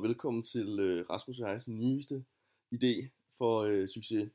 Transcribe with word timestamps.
og 0.00 0.04
velkommen 0.04 0.42
til 0.42 0.78
øh, 0.78 1.10
Rasmus 1.10 1.40
og 1.40 1.48
Heis 1.48 1.68
nyeste 1.68 2.24
idé 2.74 3.08
for 3.38 3.60
øh, 3.60 3.88
succes, 3.88 4.30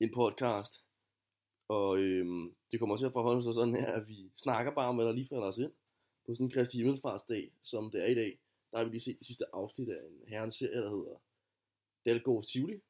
en 0.00 0.10
podcast. 0.14 0.84
Og 1.68 1.98
øh, 1.98 2.26
det 2.70 2.80
kommer 2.80 2.96
til 2.96 3.06
at 3.06 3.12
forholde 3.12 3.42
sig 3.42 3.54
sådan 3.54 3.74
her, 3.74 3.92
at 3.92 4.08
vi 4.08 4.30
snakker 4.36 4.72
bare 4.72 4.88
om, 4.88 4.96
hvad 4.96 5.06
der 5.06 5.12
lige 5.12 5.28
falder 5.28 5.46
os 5.46 5.58
ind 5.58 5.72
på 6.26 6.34
sådan 6.34 6.46
en 6.46 6.50
Kristi 6.50 6.76
Himmelfartsdag, 6.76 7.52
som 7.62 7.90
det 7.90 8.02
er 8.02 8.06
i 8.06 8.14
dag. 8.14 8.38
Der 8.70 8.78
har 8.78 8.84
vi 8.84 8.90
lige 8.90 9.00
set 9.00 9.18
det 9.18 9.26
sidste 9.26 9.44
afsnit 9.52 9.88
af 9.88 10.00
en 10.06 10.28
herrens 10.28 10.54
serie, 10.54 10.80
der 10.82 10.90
hedder 10.90 11.16
Dalgårds 12.04 12.46
Tivoli. 12.46 12.80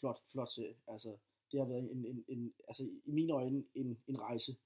flot, 0.00 0.20
flot 0.32 0.48
serie. 0.48 0.74
Altså, 0.88 1.16
det 1.52 1.60
har 1.60 1.66
været 1.66 1.90
en, 1.90 2.04
en, 2.06 2.24
en 2.28 2.54
altså, 2.68 2.84
i 3.04 3.10
mine 3.12 3.32
øjne 3.32 3.64
en, 3.74 3.98
en 4.08 4.20
rejse 4.20 4.56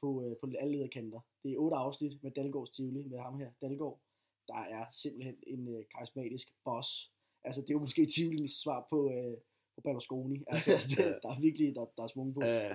på, 0.00 0.24
øh, 0.24 0.36
på 0.36 0.50
alle 0.58 0.72
lederkanter. 0.72 1.20
Det 1.42 1.52
er 1.52 1.58
otte 1.58 1.76
afsnit 1.76 2.22
med 2.22 2.30
Dalgaards 2.30 2.70
Tivoli, 2.70 3.02
med 3.02 3.18
ham 3.18 3.38
her, 3.38 3.50
Dalgård 3.60 4.00
der 4.50 4.62
er 4.76 4.84
simpelthen 5.02 5.36
en 5.52 5.62
øh, 5.74 5.82
karismatisk 5.92 6.48
boss. 6.64 6.88
Altså, 7.46 7.60
det 7.60 7.70
er 7.70 7.78
jo 7.78 7.86
måske 7.86 8.06
Tivolis 8.06 8.54
svar 8.64 8.80
på, 8.90 8.98
øh, 9.16 9.36
på 9.74 9.80
Berlusconi. 9.84 10.38
Altså, 10.52 10.70
det, 10.90 10.98
der 11.22 11.28
er 11.34 11.40
virkelig, 11.46 11.74
der, 11.78 11.84
der 11.96 12.02
er 12.02 12.12
svung 12.14 12.34
på. 12.34 12.40
Uh, 12.40 12.72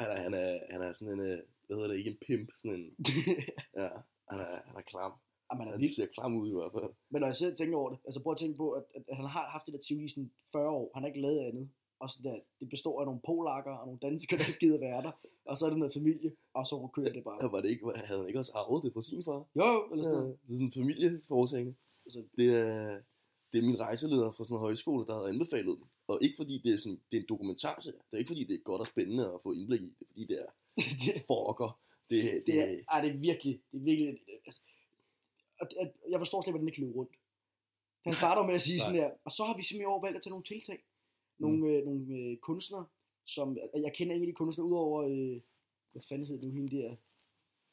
han, 0.00 0.08
er, 0.14 0.18
han, 0.26 0.34
er, 0.34 0.50
han 0.72 0.80
er 0.82 0.92
sådan 0.92 1.14
en, 1.14 1.20
øh, 1.20 1.38
hvad 1.66 1.76
hedder 1.76 1.90
det, 1.90 1.98
ikke 1.98 2.10
en 2.14 2.22
pimp, 2.26 2.48
sådan 2.60 2.76
en, 2.78 2.86
ja, 3.80 3.88
han 4.30 4.38
er, 4.44 4.56
han 4.68 4.76
er 4.80 4.86
klam. 4.92 5.12
Jamen, 5.48 5.66
han 5.66 5.74
er 5.74 5.78
vild. 5.78 5.94
ser 5.94 6.14
klam 6.16 6.36
ud 6.40 6.48
i 6.50 6.56
hvert 6.58 6.72
fald. 6.76 6.90
Men 7.10 7.18
når 7.20 7.28
jeg 7.28 7.36
selv 7.36 7.56
tænker 7.56 7.76
over 7.78 7.90
det, 7.90 7.98
altså 8.06 8.22
prøv 8.22 8.32
at 8.32 8.42
tænke 8.42 8.56
på, 8.56 8.68
at, 8.78 8.84
at 9.10 9.16
han 9.16 9.26
har 9.34 9.44
haft 9.54 9.66
det 9.66 9.74
der 9.74 9.80
Tivoli 9.86 10.04
i 10.04 10.14
sådan 10.14 10.30
40 10.52 10.70
år. 10.78 10.90
Han 10.94 11.02
har 11.02 11.08
ikke 11.08 11.24
lavet 11.26 11.40
andet. 11.48 11.66
Og 11.98 12.10
sådan 12.10 12.30
der, 12.30 12.38
det 12.60 12.68
består 12.68 13.00
af 13.00 13.06
nogle 13.06 13.20
polakker 13.26 13.72
og 13.72 13.86
nogle 13.86 14.00
danskere, 14.02 14.38
der 14.38 14.46
ikke 14.48 14.58
gider 14.60 14.78
være 14.78 15.02
der. 15.02 15.12
Og 15.44 15.58
så 15.58 15.66
er 15.66 15.70
det 15.70 15.78
noget 15.78 15.94
familie, 15.94 16.32
og 16.54 16.66
så 16.66 16.88
kører 16.92 17.12
det 17.12 17.24
bare. 17.24 17.52
Var 17.52 17.60
det 17.60 17.70
ikke, 17.70 17.84
havde 18.04 18.20
han 18.20 18.28
ikke 18.28 18.38
også 18.38 18.52
arvet 18.54 18.84
det 18.84 18.92
fra 18.92 19.02
sin 19.02 19.24
far? 19.24 19.40
Jo, 19.56 19.84
eller 19.92 19.96
Ja, 19.96 20.02
sådan 20.02 20.18
noget. 20.18 20.38
det 20.46 20.50
er 20.52 20.56
sådan 20.56 20.66
en 20.66 20.72
familieforetagende. 20.72 21.74
Altså, 22.06 22.22
Det 22.36 22.46
er, 22.54 23.00
det 23.52 23.58
er 23.58 23.62
min 23.62 23.80
rejseleder 23.80 24.32
fra 24.32 24.44
sådan 24.44 24.54
en 24.56 24.60
højskole, 24.60 25.06
der 25.06 25.14
havde 25.14 25.28
anbefalet 25.28 25.78
den. 25.78 25.86
Og 26.08 26.18
ikke 26.22 26.36
fordi 26.36 26.58
det 26.64 26.72
er, 26.74 26.76
sådan, 26.76 27.00
det 27.10 27.16
er 27.16 27.20
en 27.20 27.26
dokumentarserie. 27.28 27.98
Det 27.98 28.12
er 28.12 28.18
ikke 28.18 28.28
fordi, 28.28 28.44
det 28.44 28.54
er 28.54 28.58
godt 28.70 28.80
og 28.80 28.86
spændende 28.86 29.24
at 29.34 29.40
få 29.42 29.52
indblik 29.52 29.80
i. 29.82 29.90
Det 29.90 30.00
er 30.00 30.06
fordi, 30.06 30.22
det 30.30 30.38
er 30.42 30.50
det, 31.14 31.22
forker. 31.26 31.80
Det, 32.10 32.22
det, 32.24 32.42
det, 32.46 32.54
er, 32.62 32.76
ej, 32.92 33.00
det 33.00 33.10
er 33.14 33.18
virkelig, 33.18 33.60
det 33.72 33.78
er 33.80 33.84
virkelig, 33.84 34.18
altså, 34.46 34.60
at, 35.60 35.92
jeg 36.10 36.20
forstår 36.20 36.40
slet 36.40 36.48
ikke, 36.48 36.52
hvordan 36.58 36.66
det 36.66 36.74
kan 36.74 36.84
løbe 36.84 36.96
rundt. 36.98 37.10
Han 38.06 38.14
starter 38.14 38.42
med 38.46 38.54
at 38.54 38.62
sige 38.62 38.80
sådan 38.80 38.94
her, 39.00 39.10
og 39.24 39.32
så 39.32 39.44
har 39.44 39.56
vi 39.56 39.62
simpelthen 39.62 39.88
i 39.88 39.92
år 39.94 40.00
valgt 40.04 40.16
at 40.16 40.22
tage 40.22 40.30
nogle 40.30 40.44
tiltag. 40.44 40.84
Nogle, 41.38 41.56
mm. 41.58 41.64
øh, 41.64 41.84
nogle 41.84 42.14
øh, 42.14 42.36
kunstnere, 42.36 42.86
som, 43.26 43.56
jeg 43.74 43.92
kender 43.94 44.14
ikke 44.14 44.26
de 44.26 44.32
kunstnere, 44.32 44.66
udover, 44.68 45.02
øh, 45.02 45.40
hvad 45.92 46.02
fanden 46.08 46.26
hedder 46.26 46.46
nu, 46.46 46.52
hende 46.52 46.76
der, 46.76 46.96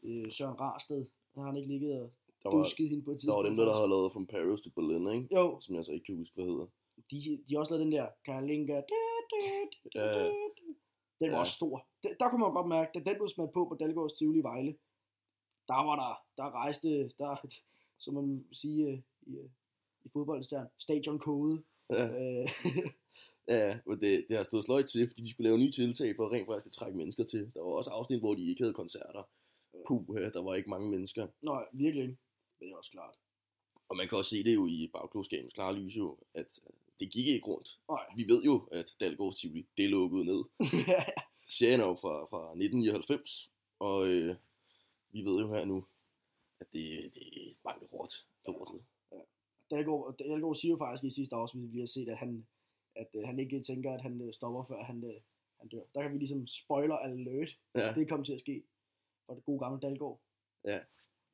øh, 0.03 0.31
Søren 0.31 0.59
Rarsted, 0.59 1.06
har 1.36 1.44
han 1.45 1.58
ikke 1.58 1.69
ligget 1.69 2.02
og 2.02 2.11
der, 2.44 2.50
var, 2.50 2.58
dusket 2.58 2.89
hende 2.89 3.03
på 3.06 3.11
et 3.11 3.22
der 3.22 3.34
var 3.34 3.41
tidspunkt. 3.44 3.47
dem, 3.47 3.56
der, 3.58 3.66
der 3.73 3.80
har 3.80 3.88
lavet 3.88 4.11
From 4.11 4.28
Paris 4.28 4.61
to 4.61 4.69
Berlin, 4.75 5.08
ikke? 5.22 5.36
Jo, 5.36 5.59
Som 5.61 5.75
jeg 5.75 5.86
så 5.86 5.91
ikke 5.91 6.06
kan 6.06 6.16
huske, 6.17 6.36
hvad 6.36 6.45
hedder. 6.45 6.67
de, 7.11 7.17
de 7.47 7.53
har 7.53 7.59
også 7.59 7.73
lavet 7.73 7.86
den 7.86 7.91
der, 7.91 8.08
Kalinka, 8.25 8.81
Ja, 9.95 10.23
den 11.19 11.31
var 11.31 11.38
Ja. 11.38 11.39
også 11.39 11.53
stor. 11.53 11.88
Der, 12.03 12.09
der 12.19 12.30
kunne 12.30 12.39
man 12.41 12.53
godt 12.53 12.67
mærke, 12.67 12.91
da 12.94 13.00
den 13.09 13.16
blev 13.17 13.28
smidt 13.30 13.52
på 13.53 13.66
på 13.69 13.75
Dalgårds 13.80 14.14
Tivoli 14.14 14.39
i 14.39 14.44
Vejle, 14.44 14.75
der 15.67 15.73
var 15.88 15.95
der, 16.03 16.14
der 16.44 16.52
rejste, 16.52 16.89
der, 17.17 17.47
som 17.97 18.14
man 18.14 18.30
vil 18.30 18.44
sige 18.52 18.88
øh, 18.91 19.00
i, 19.28 19.38
øh, 19.38 19.50
i 20.06 20.09
fodboldstern, 20.09 20.67
stadionkode. 20.80 21.64
ja, 21.89 22.06
Øh, 22.08 22.50
ja 23.48 23.78
men 23.86 24.02
det, 24.02 24.26
det 24.28 24.38
har 24.38 24.44
stået 24.44 24.66
sløjt 24.66 24.86
til, 24.86 25.08
fordi 25.08 25.22
de 25.22 25.32
skulle 25.32 25.50
lave 25.50 25.60
nye 25.60 25.72
tiltag 25.72 26.16
for 26.16 26.34
rent 26.34 26.48
faktisk 26.48 26.66
at 26.66 26.72
trække 26.72 26.98
mennesker 26.98 27.24
til. 27.24 27.52
Der 27.54 27.62
var 27.62 27.72
også 27.72 27.90
afsnit, 27.90 28.20
hvor 28.20 28.36
de 28.36 28.50
ikke 28.50 28.64
havde 28.64 28.74
koncerter. 28.74 29.24
Puh, 29.88 30.06
ja, 30.22 30.30
der 30.30 30.42
var 30.42 30.56
ikke 30.56 30.70
mange 30.70 30.90
mennesker. 30.90 31.28
Nå, 31.42 31.64
virkelig 31.74 32.02
ikke. 32.02 32.18
Men 32.59 32.68
det 32.68 32.74
er 32.74 32.78
også 32.78 32.92
klart. 32.92 33.16
Og 33.90 33.98
man 33.98 34.08
kan 34.08 34.18
også 34.18 34.30
se 34.30 34.44
det 34.44 34.53
jo 34.53 34.68
i 34.68 34.90
bagklodskabens 34.94 35.53
klare 35.53 35.76
lys 35.76 35.98
jo, 35.98 36.18
at 36.34 36.59
øh, 36.68 36.74
det 37.00 37.12
gik 37.12 37.28
ikke 37.28 37.48
rundt. 37.48 37.80
Nej. 37.90 38.06
Vi 38.16 38.24
ved 38.28 38.44
jo, 38.44 38.68
at 38.72 38.94
Dalgårds 39.00 39.36
Tivoli, 39.36 39.66
det 39.78 39.90
lukket 39.90 40.26
ned. 40.26 40.44
Serien 41.58 41.80
er 41.80 41.86
jo 41.86 41.94
fra, 41.94 42.26
fra 42.26 42.42
1999, 42.42 43.52
og 43.80 44.08
øh, 44.08 44.36
vi 45.09 45.22
ved 45.22 45.40
jo 45.40 45.53
her 45.53 45.66
nu, 45.66 45.86
at 46.59 46.74
det, 46.74 47.16
det 47.16 47.24
er 47.24 47.53
bankerot. 47.64 48.14
lortet. 48.48 48.82
Dalgaard, 49.70 50.16
Dalgaard 50.20 50.56
siger 50.56 50.72
jo 50.72 50.78
faktisk 50.78 51.03
i 51.03 51.16
sidste 51.20 51.36
afsnit, 51.36 51.74
vi 51.74 51.80
har 51.80 51.88
set, 51.88 52.09
at 52.09 52.18
han, 52.18 52.48
at 52.96 53.08
øh, 53.14 53.24
han 53.24 53.40
ikke 53.40 53.59
tænker, 53.59 53.94
at 53.94 54.02
han 54.02 54.22
øh, 54.22 54.34
stopper, 54.34 54.64
før 54.64 54.84
han, 54.84 55.04
øh, 55.04 55.22
han 55.59 55.68
dør. 55.70 55.81
Der 55.96 56.02
kan 56.02 56.14
vi 56.14 56.18
ligesom 56.18 56.48
spoiler 56.48 56.96
alert. 56.96 57.58
Ja, 57.76 57.94
Det 57.94 58.09
kommer 58.09 58.26
til 58.26 58.34
at 58.34 58.40
ske 58.40 58.64
for 59.26 59.34
det 59.34 59.46
gode 59.46 59.59
gamle 59.59 59.80
Dalgaard. 59.81 60.20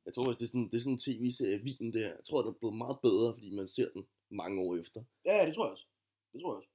jeg 0.06 0.14
tror, 0.14 0.30
at 0.30 0.38
det 0.38 0.44
er 0.44 0.48
sådan, 0.48 0.64
det 0.68 0.74
er 0.74 0.78
sådan 0.78 0.92
en 0.92 0.98
tv-serie, 0.98 1.92
der. 1.92 2.00
Jeg 2.00 2.24
tror, 2.24 2.40
den 2.42 2.48
er 2.48 2.58
blevet 2.58 2.76
meget 2.76 2.98
bedre, 3.02 3.34
fordi 3.34 3.50
man 3.50 3.68
ser 3.68 3.88
den 3.94 4.06
mange 4.30 4.62
år 4.62 4.76
efter. 4.76 5.02
Ja, 5.24 5.36
ja, 5.36 5.46
det 5.46 5.54
tror 5.54 5.64
jeg 5.64 5.72
også. 5.72 5.86
Det 6.32 6.40
tror 6.40 6.52
jeg 6.52 6.56
også. 6.56 6.68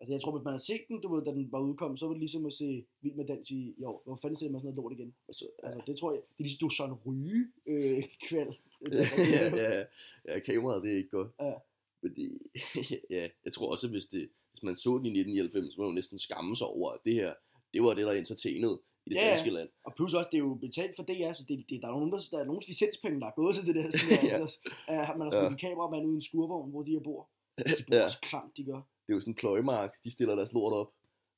Altså, 0.00 0.12
jeg 0.12 0.20
tror, 0.20 0.32
hvis 0.36 0.44
man 0.44 0.52
har 0.52 0.58
set 0.58 0.84
den, 0.88 1.00
du 1.00 1.14
ved, 1.14 1.24
da 1.24 1.30
den 1.30 1.52
var 1.52 1.60
udkommet, 1.60 1.98
så 1.98 2.06
var 2.06 2.12
det 2.12 2.20
ligesom 2.20 2.46
at 2.46 2.52
se 2.52 2.84
Vild 3.00 3.14
med 3.14 3.26
Dans 3.26 3.50
i, 3.50 3.84
år. 3.84 4.02
Hvor 4.04 4.16
fanden 4.16 4.36
ser 4.36 4.50
man 4.50 4.60
sådan 4.60 4.74
noget 4.74 4.82
lort 4.82 4.92
igen? 4.92 5.14
Altså, 5.28 5.44
Altså, 5.62 5.82
det 5.86 5.96
tror 5.96 6.12
jeg, 6.12 6.20
det 6.20 6.38
er 6.38 6.42
ligesom, 6.42 6.58
du 6.60 6.66
er 6.66 6.70
sådan 6.70 6.96
ryge 7.06 7.46
øh, 7.66 8.04
kvæld. 8.28 8.52
ja, 9.36 9.56
ja, 9.62 9.84
ja, 10.28 10.38
kameraet, 10.38 10.82
det 10.82 10.92
er 10.92 10.96
ikke 10.96 11.10
godt. 11.10 11.28
Ja. 11.40 11.54
Det, 12.02 12.38
ja, 13.16 13.28
jeg 13.44 13.52
tror 13.52 13.70
også, 13.70 13.88
hvis, 13.90 14.04
det, 14.04 14.28
hvis 14.50 14.62
man 14.62 14.76
så 14.76 14.90
den 14.98 15.06
i 15.06 15.20
1999, 15.20 15.74
så 15.74 15.80
må 15.80 15.84
man 15.84 15.90
jo 15.92 15.94
næsten 15.94 16.18
skamme 16.18 16.56
sig 16.56 16.66
over, 16.66 16.90
at 16.92 17.00
det 17.04 17.14
her, 17.14 17.34
det 17.74 17.82
var 17.82 17.94
det, 17.94 18.06
der 18.06 18.12
entertainede 18.12 18.80
i 19.06 19.10
det 19.10 19.16
Ja, 19.16 19.28
danske 19.28 19.50
land. 19.50 19.68
Og 19.84 19.92
plus 19.96 20.14
også, 20.14 20.28
det 20.32 20.38
er 20.38 20.44
jo 20.48 20.54
betalt 20.54 20.96
for 20.96 21.02
det, 21.02 21.36
så 21.36 21.44
det, 21.48 21.64
det, 21.70 21.82
der 21.82 21.88
er 21.88 21.92
nogen, 21.92 22.12
der, 22.12 22.20
der 22.30 22.38
er 22.38 22.44
nogle 22.44 22.62
licenspenge, 22.66 23.20
der 23.20 23.26
er 23.26 23.36
gået 23.40 23.54
til 23.56 23.66
det 23.66 23.74
der. 23.74 23.90
Sådan 23.90 24.10
der 24.10 24.26
Ja. 24.28 24.42
altså, 24.42 24.58
uh, 24.92 25.18
man 25.18 25.24
har 25.26 25.30
smidt 25.30 25.44
Ja. 25.44 25.48
en 25.56 25.56
kameramand 25.64 26.04
uden 26.06 26.16
en 26.16 26.22
skurvogn, 26.28 26.70
hvor 26.70 26.82
de 26.82 26.90
her 26.96 27.00
bor. 27.08 27.22
De 27.78 27.84
bor 27.88 27.96
Ja. 27.96 28.04
også 28.04 28.20
klamt, 28.20 28.56
de 28.56 28.64
gør. 28.64 28.80
Det 29.04 29.10
er 29.12 29.14
jo 29.16 29.20
sådan 29.20 29.30
en 29.30 29.40
pløjemark, 29.42 29.90
de 30.04 30.10
stiller 30.10 30.34
deres 30.34 30.52
lort 30.52 30.72
op. 30.72 30.90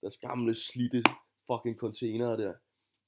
Deres 0.03 0.17
gamle, 0.17 0.55
slidte 0.55 1.03
fucking 1.51 1.77
containere 1.85 2.37
der. 2.43 2.53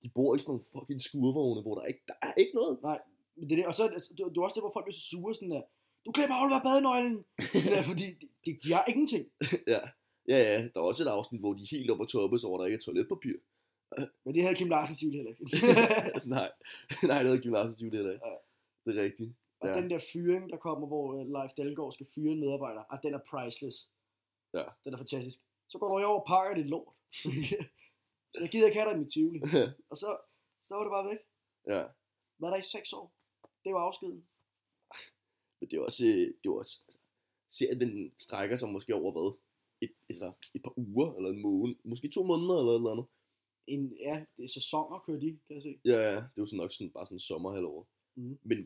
De 0.02 0.08
bor 0.14 0.34
i 0.34 0.38
sådan 0.38 0.50
nogle 0.50 0.64
fucking 0.72 1.00
skurvogne, 1.08 1.62
hvor 1.62 1.74
der 1.78 1.84
ikke 1.90 2.02
der 2.08 2.14
er 2.22 2.32
ikke 2.42 2.54
noget. 2.54 2.78
Men 3.36 3.44
det 3.48 3.52
er 3.52 3.56
det, 3.56 3.66
og 3.66 3.74
så 3.74 3.86
altså, 3.86 4.10
det, 4.10 4.18
det 4.32 4.36
er 4.38 4.42
også 4.48 4.54
det, 4.54 4.62
hvor 4.62 4.72
folk 4.76 4.84
bliver 4.86 5.00
så 5.02 5.06
sure, 5.10 5.34
sådan 5.34 5.50
der, 5.50 5.62
du 6.06 6.10
glemmer 6.16 6.34
at 6.36 6.40
aflevere 6.42 6.62
badenøglen. 6.68 7.16
Der, 7.74 7.82
fordi 7.90 8.06
de, 8.20 8.26
de, 8.44 8.50
de 8.62 8.72
har 8.72 8.84
ingenting. 8.92 9.24
ja. 9.74 9.80
ja, 10.32 10.38
ja, 10.50 10.56
der 10.72 10.78
er 10.80 10.86
også 10.90 11.02
et 11.04 11.08
afsnit, 11.18 11.40
hvor 11.40 11.52
de 11.54 11.62
er 11.62 11.70
helt 11.76 11.90
oppe 11.90 12.02
på 12.04 12.08
toppen, 12.14 12.38
så 12.38 12.46
hvor 12.48 12.58
der 12.58 12.64
ikke 12.66 12.76
er 12.80 12.84
toiletpapir. 12.86 13.36
Men 14.24 14.34
det 14.34 14.42
havde 14.42 14.56
Kim 14.60 14.68
Larsen 14.68 14.96
Sivl 14.96 15.14
heller 15.18 15.30
ikke. 15.32 15.44
nej, 16.36 16.50
nej, 17.10 17.22
det 17.22 17.32
er 17.32 17.40
Kim 17.42 17.52
Larsen 17.52 17.92
det 17.92 18.04
der. 18.04 18.10
Ja. 18.28 18.34
Det 18.84 18.98
er 18.98 19.02
rigtigt. 19.02 19.30
og 19.60 19.68
Ja. 19.68 19.74
den 19.80 19.90
der 19.90 20.00
fyring, 20.12 20.50
der 20.50 20.56
kommer, 20.56 20.86
hvor 20.86 21.04
uh, 21.14 21.26
Leif 21.36 21.50
Dalgaard 21.56 21.92
skal 21.92 22.06
fyre 22.14 22.32
en 22.32 22.40
medarbejder, 22.40 22.82
ah, 22.92 22.98
den 23.02 23.14
er 23.14 23.22
priceless. 23.30 23.78
Ja. 24.54 24.64
Den 24.84 24.92
er 24.94 24.98
fantastisk. 24.98 25.38
Så 25.68 25.78
går 25.78 25.86
du 25.98 26.04
over 26.04 26.20
og 26.20 26.26
pakker 26.32 26.54
dit 26.62 26.70
lort. 26.74 26.94
jeg 28.42 28.48
gider 28.52 28.66
ikke 28.66 28.78
have 28.80 28.88
dig 28.90 28.96
i 28.96 29.00
mit 29.02 29.12
Tivoli. 29.12 29.40
Og 29.90 29.96
så, 30.02 30.08
så 30.66 30.74
var 30.74 30.82
det 30.86 30.92
bare 30.96 31.08
væk. 31.10 31.20
ja. 31.74 31.82
Hvad 32.38 32.48
er 32.48 32.52
der 32.52 32.60
i 32.60 32.70
seks 32.76 32.92
år? 32.92 33.06
Det 33.64 33.74
var 33.74 33.80
afskeden. 33.80 34.24
Men 35.60 35.70
det 35.70 35.76
er 35.76 35.80
også, 35.80 36.04
det 36.04 36.46
er 36.48 36.50
også 36.50 36.80
serien 37.50 37.80
den 37.80 38.12
strækker 38.18 38.56
sig 38.56 38.68
måske 38.68 38.94
over 38.94 39.12
hvad? 39.12 39.38
Et, 39.80 39.92
altså, 40.08 40.32
et 40.54 40.62
par 40.62 40.78
uger, 40.78 41.14
eller 41.14 41.30
en 41.30 41.42
måned, 41.42 41.74
måske 41.84 42.08
to 42.08 42.22
måneder, 42.22 42.58
eller 42.58 42.72
et 42.72 42.76
eller 42.76 42.90
andet. 42.90 43.06
En, 43.66 43.96
ja, 44.06 44.24
det 44.36 44.44
er 44.44 44.48
sæsoner, 44.48 44.98
kører 45.06 45.20
de, 45.20 45.30
kan 45.46 45.54
jeg 45.56 45.62
se. 45.62 45.80
Ja, 45.84 45.98
ja, 46.10 46.16
det 46.16 46.36
er 46.36 46.44
jo 46.44 46.46
sådan 46.46 46.56
nok 46.56 46.72
sådan, 46.72 46.90
bare 46.90 47.06
sådan 47.06 47.18
sommerhalvår. 47.18 47.88
Mhm. 48.14 48.38
Men 48.42 48.58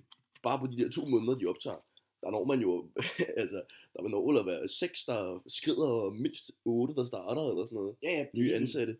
bare 0.43 0.59
på 0.59 0.67
de 0.67 0.77
der 0.77 0.91
to 0.91 1.07
måneder, 1.07 1.39
de 1.39 1.47
optager, 1.47 1.81
der 2.21 2.31
når 2.31 2.45
man 2.45 2.61
jo, 2.61 2.91
altså, 3.43 3.63
der 3.93 4.03
vil 4.03 4.11
nå 4.11 4.39
at 4.39 4.47
være 4.47 4.69
seks, 4.69 5.05
der 5.05 5.43
skrider, 5.47 5.89
og 5.89 6.17
mindst 6.17 6.51
otte, 6.65 6.95
der 6.95 7.05
starter, 7.05 7.45
eller 7.51 7.65
sådan 7.67 7.77
noget. 7.77 7.97
Ja, 8.03 8.13
ja. 8.19 8.27
Nye 8.35 8.55
ansatte. 8.55 8.97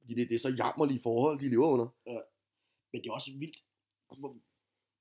Fordi 0.00 0.14
det, 0.14 0.28
det 0.28 0.34
er 0.34 0.38
så 0.38 0.54
jammerlige 0.62 1.00
forhold, 1.00 1.38
de 1.38 1.48
lever 1.48 1.68
under. 1.74 1.88
Men 2.92 3.02
det 3.02 3.08
er 3.08 3.12
også 3.12 3.32
vildt, 3.38 3.58
hvor, 4.18 4.36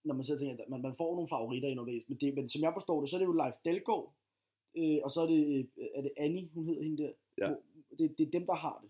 når 0.06 0.16
man 0.16 0.24
så 0.24 0.38
tænker, 0.38 0.64
at 0.64 0.70
man, 0.70 0.82
man 0.82 0.96
får 0.96 1.16
nogle 1.16 1.28
favoritter 1.28 1.70
i 1.70 1.74
noget 1.74 2.04
men, 2.08 2.18
det, 2.18 2.36
men 2.36 2.50
som 2.50 2.62
jeg 2.62 2.74
forstår 2.74 3.00
det, 3.02 3.10
så 3.10 3.16
er 3.16 3.20
det 3.20 3.26
jo 3.26 3.40
Leif 3.42 3.56
Delgaard, 3.66 4.14
øh, 4.78 5.00
og 5.04 5.12
så 5.12 5.22
er 5.22 5.28
det, 5.28 5.42
øh, 5.78 5.88
er 5.96 6.02
det 6.02 6.12
Annie, 6.18 6.50
hun 6.54 6.66
hedder 6.68 6.84
hende 6.84 7.04
der. 7.04 7.12
Ja. 7.38 7.48
Hvor, 7.48 7.58
det, 8.00 8.18
det 8.18 8.28
er 8.28 8.32
dem, 8.32 8.46
der 8.46 8.56
har 8.56 8.80
det. 8.84 8.90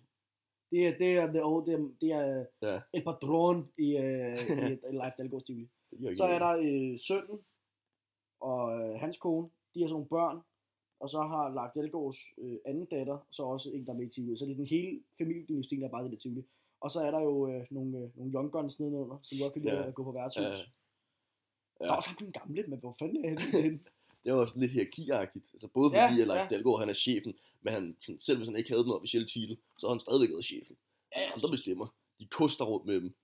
Det 0.72 0.88
er, 0.88 0.98
det 0.98 1.18
er, 1.18 1.32
det 1.32 1.42
er, 1.42 1.64
det 1.66 1.74
er, 1.74 1.90
det 2.02 2.12
er 2.12 2.46
Ja. 2.62 2.80
El 2.94 3.04
Padron 3.04 3.70
i, 3.78 3.98
øh, 3.98 4.40
i 4.92 4.96
Leif 5.02 5.14
Delgaards 5.18 5.50
er 5.50 6.16
Så 6.18 6.24
er 6.24 6.40
der 6.40 6.54
øh, 6.68 7.00
sønnen 7.00 7.40
og 8.40 8.62
øh, 8.80 9.00
hans 9.00 9.18
kone, 9.18 9.50
de 9.74 9.80
har 9.82 9.88
sådan 9.88 9.94
nogle 9.94 10.08
børn, 10.10 10.38
og 11.00 11.10
så 11.10 11.18
har 11.18 11.54
Leif 11.58 11.72
Delgaards 11.76 12.20
øh, 12.38 12.58
anden 12.66 12.86
datter, 12.86 13.18
så 13.32 13.44
også 13.44 13.72
en, 13.72 13.86
der 13.86 13.94
er 13.94 13.98
med 13.98 14.06
i 14.06 14.10
Tivoli. 14.10 14.38
Så 14.38 14.46
det 14.46 14.52
er 14.52 14.56
den 14.56 14.66
hele 14.66 15.04
familiedynastien, 15.18 15.82
der 15.82 15.88
er 15.88 15.92
bare 15.92 16.10
det 16.10 16.20
Tivoli. 16.20 16.44
Og 16.82 16.92
så 16.92 17.00
er 17.00 17.12
der 17.12 17.22
jo 17.22 17.48
øh, 17.50 17.66
nogle, 17.72 17.98
øh, 17.98 18.18
nogle 18.18 18.34
young 18.34 18.52
guns 18.52 18.80
nedenunder, 18.80 19.18
som 19.24 19.38
godt 19.42 19.54
kan 19.54 19.62
lide 19.62 19.76
Ja. 19.76 19.88
at 19.88 19.96
gå 19.96 20.04
på 20.04 20.12
værtshus. 20.12 20.44
Ja. 20.44 20.64
Ja. 21.80 21.86
Ja. 21.86 21.90
Der 21.90 21.96
også 21.96 22.10
ham 22.10 22.18
den 22.18 22.32
gamle, 22.32 22.64
men 22.68 22.80
hvor 22.80 22.96
fanden 23.00 23.26
er 23.26 23.30
han 23.30 23.52
henne? 23.64 23.80
Det 24.24 24.32
jo 24.32 24.42
også 24.42 24.60
lidt 24.60 24.72
hierarkiagtigt. 24.72 25.46
Altså 25.54 25.68
både 25.68 25.90
fordi 25.92 25.98
Ja, 26.02 26.08
ja, 26.10 26.24
Leif 26.26 26.30
ja. 26.42 26.48
Dalgaard, 26.48 26.80
han 26.80 26.90
er 26.90 26.94
chefen, 26.94 27.34
men 27.62 27.74
han, 27.74 27.98
sådan, 28.00 28.22
selv 28.22 28.38
hvis 28.38 28.48
han 28.48 28.56
ikke 28.58 28.70
havde 28.70 28.84
den 28.84 28.92
officielle 28.92 29.28
titel, 29.28 29.58
så 29.78 29.88
har 29.88 29.94
han 29.94 30.00
stadigvæk 30.00 30.30
været 30.30 30.46
chefen. 30.46 30.78
Ja, 31.16 31.22
ja. 31.22 31.32
Andre 31.34 31.50
bestemmer. 31.52 31.96
De 32.20 32.26
koster 32.28 32.66
rundt 32.66 32.86
med 32.86 32.96
dem. 32.96 33.16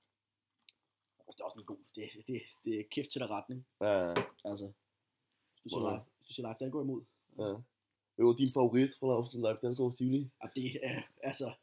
det 1.31 1.39
er 1.39 1.43
også 1.43 1.59
en 1.59 1.65
god, 1.65 1.77
det, 1.95 2.03
det, 2.27 2.41
det 2.65 2.79
er 2.79 2.83
kæft 2.91 3.09
til 3.11 3.21
der 3.21 3.27
retning. 3.37 3.65
Ja, 3.81 4.13
Altså, 4.45 4.65
du 5.63 5.69
Hvor- 5.69 5.89
Leif, 5.89 6.01
du 6.27 6.33
siger 6.33 6.47
Leif 6.47 6.57
Dalgaard 6.59 6.83
imod. 6.85 7.01
Ja. 7.39 7.53
Hvad 8.15 8.25
var 8.25 8.33
din 8.33 8.53
favorit 8.53 8.91
fra 8.99 9.07
Laufen 9.07 9.39
Live 9.41 9.57
Dalgaard 9.61 9.95
Tivoli? 9.97 10.29
Og 10.39 10.49
det 10.55 10.79
er, 10.83 11.01
altså, 11.23 11.53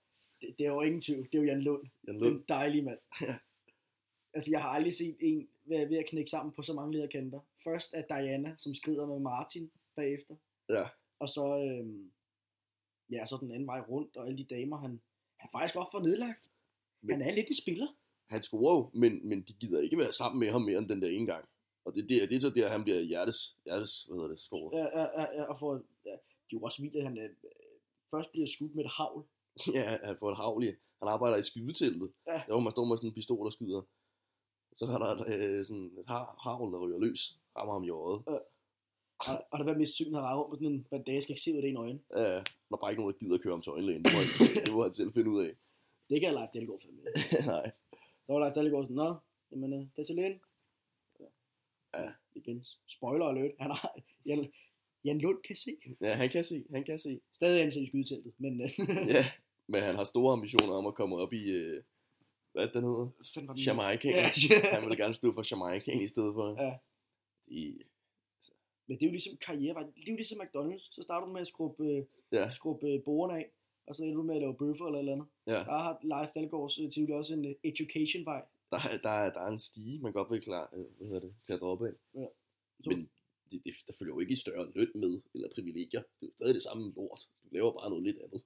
det, 0.40 0.54
det 0.58 0.66
er 0.66 0.70
jo 0.72 0.80
ingen 0.80 1.00
tvivl. 1.00 1.28
Det 1.32 1.34
er 1.38 1.42
jo 1.42 1.48
Jan 1.48 1.62
Lund. 1.62 1.88
Jan 2.06 2.18
Lund. 2.18 2.34
Den 2.34 2.44
dejlige 2.48 2.82
mand. 2.82 2.98
altså, 4.34 4.50
jeg 4.50 4.62
har 4.62 4.68
aldrig 4.68 4.94
set 4.94 5.16
en 5.20 5.48
være 5.70 5.88
ved 5.88 5.96
at 5.98 6.06
knække 6.06 6.30
sammen 6.30 6.52
på 6.52 6.62
så 6.62 6.72
mange 6.72 6.92
lederkanter. 6.92 7.40
Først 7.64 7.90
er 7.94 8.02
Diana, 8.02 8.54
som 8.56 8.74
skrider 8.74 9.06
med 9.06 9.18
Martin 9.18 9.70
bagefter. 9.96 10.34
Ja. 10.68 10.84
Og 11.18 11.28
så, 11.28 11.64
øhm, 11.68 12.10
ja, 13.10 13.26
så 13.26 13.36
den 13.40 13.50
anden 13.52 13.66
vej 13.66 13.80
rundt, 13.80 14.16
og 14.16 14.26
alle 14.26 14.38
de 14.38 14.44
damer, 14.44 14.76
han, 14.76 15.00
han 15.36 15.48
faktisk 15.52 15.74
godt 15.74 15.88
får 15.92 16.00
nedlagt. 16.02 16.50
Men- 17.02 17.20
han 17.20 17.30
er 17.30 17.34
lidt 17.34 17.46
en 17.46 17.62
spiller. 17.62 17.86
Han 18.26 18.42
scorer 18.42 18.76
jo, 18.76 18.90
men, 18.94 19.28
men 19.28 19.42
de 19.42 19.52
gider 19.52 19.80
ikke 19.80 19.98
være 19.98 20.12
sammen 20.12 20.40
med 20.40 20.50
ham 20.50 20.62
mere 20.62 20.78
end 20.78 20.88
den 20.88 21.02
der 21.02 21.08
ene 21.08 21.26
gang. 21.26 21.48
Og 21.84 21.94
det, 21.94 22.04
er 22.04 22.06
der, 22.08 22.26
det 22.26 22.36
er 22.36 22.40
så 22.40 22.50
der, 22.50 22.68
han 22.68 22.82
bliver 22.84 23.00
hjertes, 23.00 23.56
hjertes 23.64 24.02
hvad 24.02 24.16
hedder 24.16 24.28
det, 24.28 24.40
scorer. 24.40 24.78
Ja, 24.78 25.00
ja, 25.00 25.20
ja, 25.20 25.26
ja, 25.36 25.44
og 25.44 25.58
får, 25.58 25.72
ja, 26.04 26.10
det 26.10 26.16
er 26.52 26.58
jo 26.58 26.60
også 26.60 26.82
vildt, 26.82 26.96
at 26.96 27.02
han 27.04 27.18
øh, 27.18 27.30
først 28.10 28.30
bliver 28.32 28.46
skudt 28.46 28.74
med 28.74 28.84
et 28.84 28.90
havl. 28.90 29.24
Ja, 29.74 29.98
han 30.04 30.16
får 30.18 30.30
et 30.30 30.36
havl 30.36 30.64
i. 30.64 30.66
Han 30.98 31.08
arbejder 31.08 31.36
i 31.36 31.42
skydeteltet. 31.42 32.12
Ja. 32.26 32.32
Der 32.32 32.52
hvor 32.52 32.60
man 32.60 32.70
står 32.70 32.84
med 32.84 32.96
sådan 32.96 33.10
en 33.10 33.14
pistol 33.14 33.46
og 33.46 33.52
skyder. 33.52 33.82
Så 34.78 34.84
er 34.84 34.98
der 35.04 35.12
øh, 35.32 35.66
sådan 35.66 35.84
et 36.00 36.06
har- 36.08 36.34
havl, 36.44 36.72
der 36.72 36.78
ryger 36.84 36.98
løs. 36.98 37.22
Rammer 37.56 37.72
ham 37.74 37.84
i 37.84 37.90
øjet. 37.90 38.20
Og, 39.26 39.36
og 39.50 39.58
der 39.58 39.64
var 39.64 39.74
mest 39.82 39.94
sygt, 39.94 40.14
han 40.14 40.24
har 40.24 40.36
rundt 40.38 40.50
med 40.50 40.58
sådan 40.58 40.76
en 40.76 40.84
bandage, 40.90 41.22
skal 41.22 41.32
ikke 41.32 41.42
se 41.42 41.52
ud 41.52 41.56
af 41.56 41.62
det 41.62 41.68
ene 41.70 41.78
øjne. 41.86 42.00
Ja, 42.16 42.22
der 42.68 42.74
er 42.76 42.76
bare 42.82 42.90
ikke 42.92 43.02
nogen, 43.02 43.12
der 43.14 43.18
gider 43.18 43.34
at 43.34 43.42
køre 43.42 43.52
ham 43.56 43.62
til 43.62 43.70
øjenlægen. 43.70 44.02
Det 44.04 44.12
må, 44.14 44.20
han, 44.20 44.64
det 44.66 44.72
må 44.74 44.82
han 44.82 44.92
selv 44.92 45.12
finde 45.12 45.30
ud 45.30 45.40
af. 45.46 45.52
Det 46.10 46.20
kan 46.20 46.34
Leif 46.34 46.50
Dalgaard 46.54 46.80
fandme. 46.84 47.02
Nej. 47.52 47.66
Der 48.26 48.32
var 48.32 48.40
Leif 48.44 48.54
Dalgaard 48.54 48.84
sådan, 48.84 48.96
nå, 48.96 49.14
jamen, 49.52 49.72
øh, 49.72 49.78
det 49.78 49.98
er 50.02 50.04
til 50.06 50.14
lægen. 50.20 50.40
Ja. 51.94 52.08
Igen, 52.34 52.64
spoiler 52.86 53.26
alert. 53.26 53.52
Han 53.60 53.70
har, 53.70 53.94
Jan, 54.26 54.52
Jan 55.04 55.18
Lund 55.18 55.38
kan 55.46 55.56
se. 55.56 55.70
Ja, 56.00 56.12
han 56.14 56.28
kan 56.30 56.44
se. 56.44 56.64
Han 56.74 56.84
kan 56.84 56.98
se. 56.98 57.20
Stadig 57.32 57.62
ansat 57.62 57.82
i 57.82 57.86
skydeteltet, 57.86 58.32
men 58.38 58.60
øh, 58.60 58.70
Ja, 59.14 59.24
men 59.66 59.82
han 59.82 59.96
har 59.96 60.04
store 60.04 60.32
ambitioner 60.32 60.74
om 60.74 60.86
at 60.86 60.94
komme 60.94 61.16
op 61.16 61.32
i, 61.32 61.42
øh, 61.50 61.82
hvad 62.52 62.68
den 62.68 62.82
hedder? 62.84 63.54
Jamaica. 63.66 64.08
Ja, 64.08 64.26
Han 64.80 64.88
vil 64.88 64.96
gerne 64.98 65.14
stå 65.14 65.32
for 65.32 65.44
Jamaica 65.50 65.90
i 66.04 66.08
stedet 66.08 66.34
for. 66.34 66.62
Ja. 66.62 66.76
De, 67.48 67.78
Men 68.86 68.96
det 68.98 69.02
er 69.02 69.06
jo 69.06 69.12
ligesom 69.12 69.36
karrierevej. 69.46 69.82
Det 69.82 70.08
er 70.08 70.12
jo 70.12 70.16
ligesom 70.16 70.40
McDonald's. 70.40 70.88
Så 70.94 71.02
starter 71.02 71.26
du 71.26 71.32
med 71.32 71.40
at 71.40 71.46
skrubbe, 71.46 71.84
øh, 71.90 72.04
Ja. 72.32 72.50
skrubbe 72.50 72.86
øh, 72.90 73.02
bordene 73.04 73.38
af, 73.38 73.50
og 73.86 73.96
så 73.96 74.04
ender 74.04 74.16
du 74.16 74.22
med 74.22 74.34
at 74.34 74.40
lave 74.40 74.56
bøffer 74.56 74.86
eller 74.86 74.98
eller 74.98 75.12
andet. 75.12 75.26
Ja. 75.46 75.52
Der 75.52 75.78
har 75.84 75.98
Leif 76.02 76.30
Dalgaards 76.34 76.78
øh, 76.78 76.90
Tivoli 76.92 77.12
også 77.12 77.34
en 77.34 77.44
øh, 77.44 77.54
education-vej. 77.64 78.42
der, 78.70 78.76
er- 78.78 78.98
der, 79.02 79.10
er, 79.10 79.32
der 79.32 79.40
er 79.40 79.46
en 79.50 79.60
stige, 79.60 79.98
man 80.00 80.12
godt 80.12 80.30
vil 80.30 80.40
klar, 80.40 80.70
øh, 80.76 80.84
hvad 80.96 81.06
hedder 81.06 81.20
det, 81.20 81.34
klatre 81.46 81.66
op 81.66 81.82
af. 81.84 81.92
Så, 82.82 82.90
Men 82.90 83.10
det, 83.50 83.60
det, 83.64 83.74
der 83.86 83.92
følger 83.98 84.14
jo 84.14 84.20
ikke 84.20 84.36
større 84.36 84.70
løn 84.74 84.90
med, 84.94 85.20
eller 85.34 85.48
privilegier. 85.54 86.02
Det 86.20 86.22
er 86.22 86.26
jo 86.26 86.32
stadig 86.38 86.54
det 86.54 86.62
samme 86.62 86.92
lort. 86.96 87.20
Du 87.44 87.48
laver 87.52 87.72
bare 87.72 87.90
noget 87.90 88.04
lidt 88.04 88.18
andet. 88.18 88.42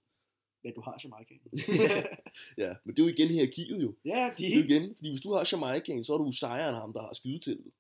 Men 0.63 0.75
du 0.75 0.81
har 0.81 1.01
Jamaica. 1.05 1.35
Ja, 2.63 2.75
men 2.85 2.97
det 2.97 3.03
er 3.03 3.07
jo 3.07 3.13
igen 3.15 3.29
hierarkiet 3.29 3.83
jo. 3.83 3.95
ja, 4.05 4.31
de, 4.39 4.43
Det 4.43 4.53
er 4.53 4.57
jo 4.59 4.65
igen, 4.65 4.95
fordi 4.97 5.09
hvis 5.11 5.21
du 5.21 5.33
har 5.33 5.49
Jamaicaen, 5.53 6.05
så 6.05 6.15
er 6.15 6.19
du 6.19 6.33
sejren 6.33 6.75
ham, 6.75 6.93
der 6.93 7.01
har 7.01 7.13
skydeteltet. 7.13 7.73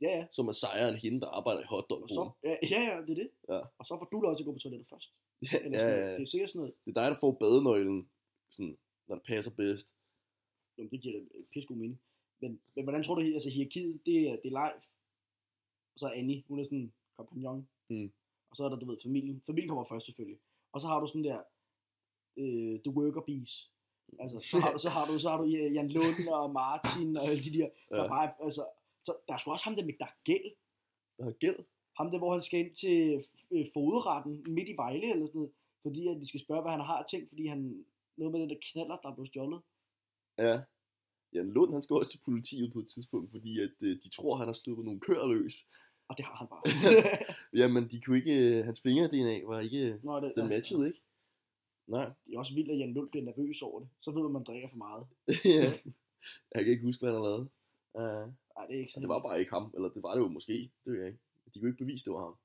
ja, 0.00 0.08
ja. 0.18 0.26
Som 0.32 0.48
er 0.48 0.52
sejren 0.52 0.96
hende, 0.96 1.20
der 1.20 1.26
arbejder 1.38 1.60
i 1.62 1.64
hotdog. 1.68 2.02
Og 2.02 2.08
så, 2.08 2.30
ja, 2.44 2.56
ja, 2.72 2.80
ja, 2.90 2.96
det 3.06 3.10
er 3.10 3.14
det. 3.22 3.30
Ja. 3.48 3.60
Og 3.78 3.84
så 3.86 3.92
får 3.98 4.08
du 4.12 4.20
lov 4.20 4.36
til 4.36 4.42
at 4.42 4.46
gå 4.46 4.52
på 4.52 4.58
toilettet 4.58 4.88
først. 4.88 5.08
ja, 5.52 5.58
ja, 5.72 5.88
ja. 5.88 6.14
Det 6.14 6.22
er 6.22 6.26
sikkert 6.26 6.50
sådan 6.50 6.58
noget. 6.60 6.74
Det 6.84 6.90
er 6.96 7.00
dig, 7.00 7.10
der 7.12 7.18
får 7.20 7.32
badenøglen, 7.42 8.08
sådan, 8.50 8.76
når 9.08 9.14
det 9.16 9.24
passer 9.24 9.50
bedst. 9.50 9.88
Jamen, 10.78 10.90
det 10.90 11.00
giver 11.00 11.14
da 11.18 11.24
pisse 11.52 11.66
god 11.68 11.76
mening. 11.76 12.00
Men, 12.40 12.60
men 12.74 12.84
hvordan 12.84 13.02
tror 13.02 13.14
du, 13.14 13.20
altså 13.20 13.50
hierarkiet, 13.50 14.00
det 14.06 14.16
er, 14.28 14.36
det 14.42 14.48
er 14.52 14.56
live. 14.60 14.80
Og 15.92 15.98
så 16.00 16.06
er 16.06 16.10
Annie, 16.20 16.42
hun 16.48 16.58
er 16.60 16.64
sådan 16.64 16.78
en 16.78 16.92
kompagnon. 17.16 17.68
Mm. 17.90 18.12
Og 18.50 18.56
så 18.56 18.64
er 18.64 18.68
der, 18.68 18.76
du 18.76 18.86
ved, 18.90 18.98
familien. 19.02 19.42
Familien 19.46 19.68
kommer 19.68 19.84
først 19.84 20.06
selvfølgelig. 20.06 20.38
Og 20.72 20.80
så 20.80 20.86
har 20.86 21.00
du 21.00 21.06
sådan 21.06 21.24
der, 21.24 21.40
øh, 22.38 22.80
The 22.84 22.92
Worker 22.98 23.20
Bees. 23.20 23.70
Altså, 24.20 24.38
så 24.50 24.58
har, 24.58 24.72
du, 24.72 24.78
så 24.78 24.90
har 24.90 25.06
du, 25.06 25.18
så 25.18 25.28
har 25.30 25.36
du 25.38 25.44
Jan 25.44 25.88
Lund 25.88 26.28
og 26.38 26.52
Martin 26.52 27.16
og 27.16 27.24
alle 27.24 27.44
de 27.44 27.52
der, 27.58 27.68
der 27.88 28.02
Ja. 28.02 28.08
bare, 28.08 28.32
altså, 28.44 28.64
så 29.04 29.12
der 29.28 29.34
er 29.34 29.38
sgu 29.38 29.50
også 29.50 29.64
ham 29.64 29.76
der 29.76 29.84
med, 29.84 29.94
der 30.00 30.06
er 30.06 30.16
gæld. 30.24 30.48
Der 31.18 31.24
har 31.24 31.32
gæld. 31.32 31.56
Ham 31.98 32.10
der, 32.10 32.18
hvor 32.18 32.32
han 32.32 32.42
skal 32.42 32.60
ind 32.60 32.74
til 32.76 33.24
øh, 33.50 33.66
foderetten 33.74 34.44
midt 34.48 34.68
i 34.68 34.74
Vejle 34.76 35.10
eller 35.12 35.26
sådan 35.26 35.38
noget. 35.38 35.52
Fordi 35.82 36.08
at 36.08 36.16
de 36.20 36.28
skal 36.28 36.40
spørge, 36.40 36.62
hvad 36.62 36.70
han 36.72 36.80
har 36.80 37.06
tænkt, 37.10 37.28
fordi 37.28 37.46
han, 37.46 37.84
noget 38.16 38.32
med 38.32 38.40
den 38.40 38.50
der 38.50 38.56
knaller, 38.72 38.96
der 38.96 39.08
er 39.08 39.14
blevet 39.14 39.28
stjålet. 39.28 39.60
Ja. 40.38 40.60
Jan 41.34 41.50
Lund, 41.50 41.72
han 41.72 41.82
skal 41.82 41.94
også 41.96 42.10
til 42.10 42.20
politiet 42.24 42.72
på 42.72 42.78
et 42.78 42.88
tidspunkt, 42.88 43.30
fordi 43.30 43.60
at, 43.60 43.70
øh, 43.80 43.96
de 44.02 44.08
tror, 44.08 44.36
han 44.36 44.46
har 44.46 44.52
stået 44.52 44.84
nogle 44.84 45.00
køer 45.00 45.26
løs. 45.26 45.66
Og 46.08 46.16
det 46.18 46.24
har 46.26 46.34
han 46.34 46.46
bare. 46.46 46.62
Jamen, 47.60 47.90
de 47.90 48.00
kunne 48.00 48.16
ikke, 48.16 48.32
øh, 48.32 48.64
hans 48.64 48.80
finger-DNA 48.80 49.46
var 49.46 49.60
ikke, 49.60 49.98
Nå, 50.02 50.20
det, 50.20 50.32
den 50.36 50.48
matchede 50.48 50.86
ikke. 50.86 51.01
Nej. 51.96 52.08
det 52.26 52.34
er 52.34 52.38
også 52.38 52.54
vildt, 52.54 52.70
at 52.70 52.78
Jan 52.78 52.94
Lund 52.94 53.10
bliver 53.10 53.24
nervøs 53.24 53.62
over 53.62 53.80
det. 53.80 53.88
Så 54.00 54.10
ved 54.10 54.22
man, 54.22 54.30
at 54.30 54.32
man 54.32 54.44
drikker 54.44 54.68
for 54.68 54.76
meget. 54.86 55.04
ja. 55.58 55.70
Jeg 56.54 56.64
kan 56.64 56.72
ikke 56.72 56.88
huske, 56.88 57.00
hvad 57.00 57.12
han 57.12 57.20
har 57.20 57.28
lavet. 57.30 57.48
Uh, 58.00 58.28
Nej, 58.56 58.66
det 58.66 58.74
er 58.76 58.80
ikke 58.80 58.92
så 58.92 59.00
det 59.00 59.08
var 59.08 59.22
bare 59.22 59.40
ikke 59.40 59.52
ham, 59.52 59.72
eller 59.74 59.88
det 59.88 60.02
var 60.02 60.14
det 60.14 60.20
jo 60.20 60.28
måske, 60.28 60.52
det 60.84 60.92
ved 60.92 60.98
jeg 61.00 61.06
ikke. 61.06 61.20
De 61.54 61.58
kunne 61.58 61.70
ikke 61.70 61.84
bevise, 61.84 62.04
det 62.04 62.12
var 62.12 62.24
ham. 62.24 62.36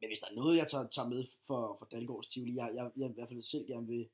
Men 0.00 0.08
hvis 0.08 0.18
der 0.18 0.26
er 0.30 0.34
noget, 0.34 0.56
jeg 0.56 0.68
tager, 0.68 0.86
tager 0.88 1.08
med 1.08 1.24
for, 1.46 1.76
for 1.78 1.86
Dalgårds 1.86 2.26
Tivoli, 2.26 2.54
jeg, 2.56 2.70
jeg, 2.74 2.90
jeg 2.96 3.10
i 3.10 3.12
hvert 3.12 3.28
fald 3.28 3.42
selv 3.42 3.66
gerne 3.66 3.86
vil, 3.86 4.08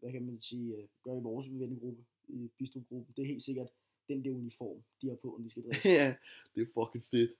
hvad 0.00 0.12
kan 0.12 0.26
man 0.26 0.40
sige, 0.40 0.76
øh, 0.76 0.84
gøre 1.02 1.18
i 1.18 1.22
vores 1.22 1.46
vennegruppe, 1.50 2.04
i 2.28 2.50
bistrogruppen, 2.58 3.14
det 3.16 3.22
er 3.22 3.26
helt 3.26 3.42
sikkert 3.42 3.68
den 4.08 4.24
der 4.24 4.30
uniform, 4.30 4.84
de 5.02 5.08
har 5.08 5.16
på, 5.16 5.28
når 5.38 5.44
de 5.44 5.50
skal 5.50 5.62
drikke. 5.62 5.88
ja, 6.00 6.16
det 6.54 6.62
er 6.62 6.66
fucking 6.74 7.04
fedt. 7.10 7.32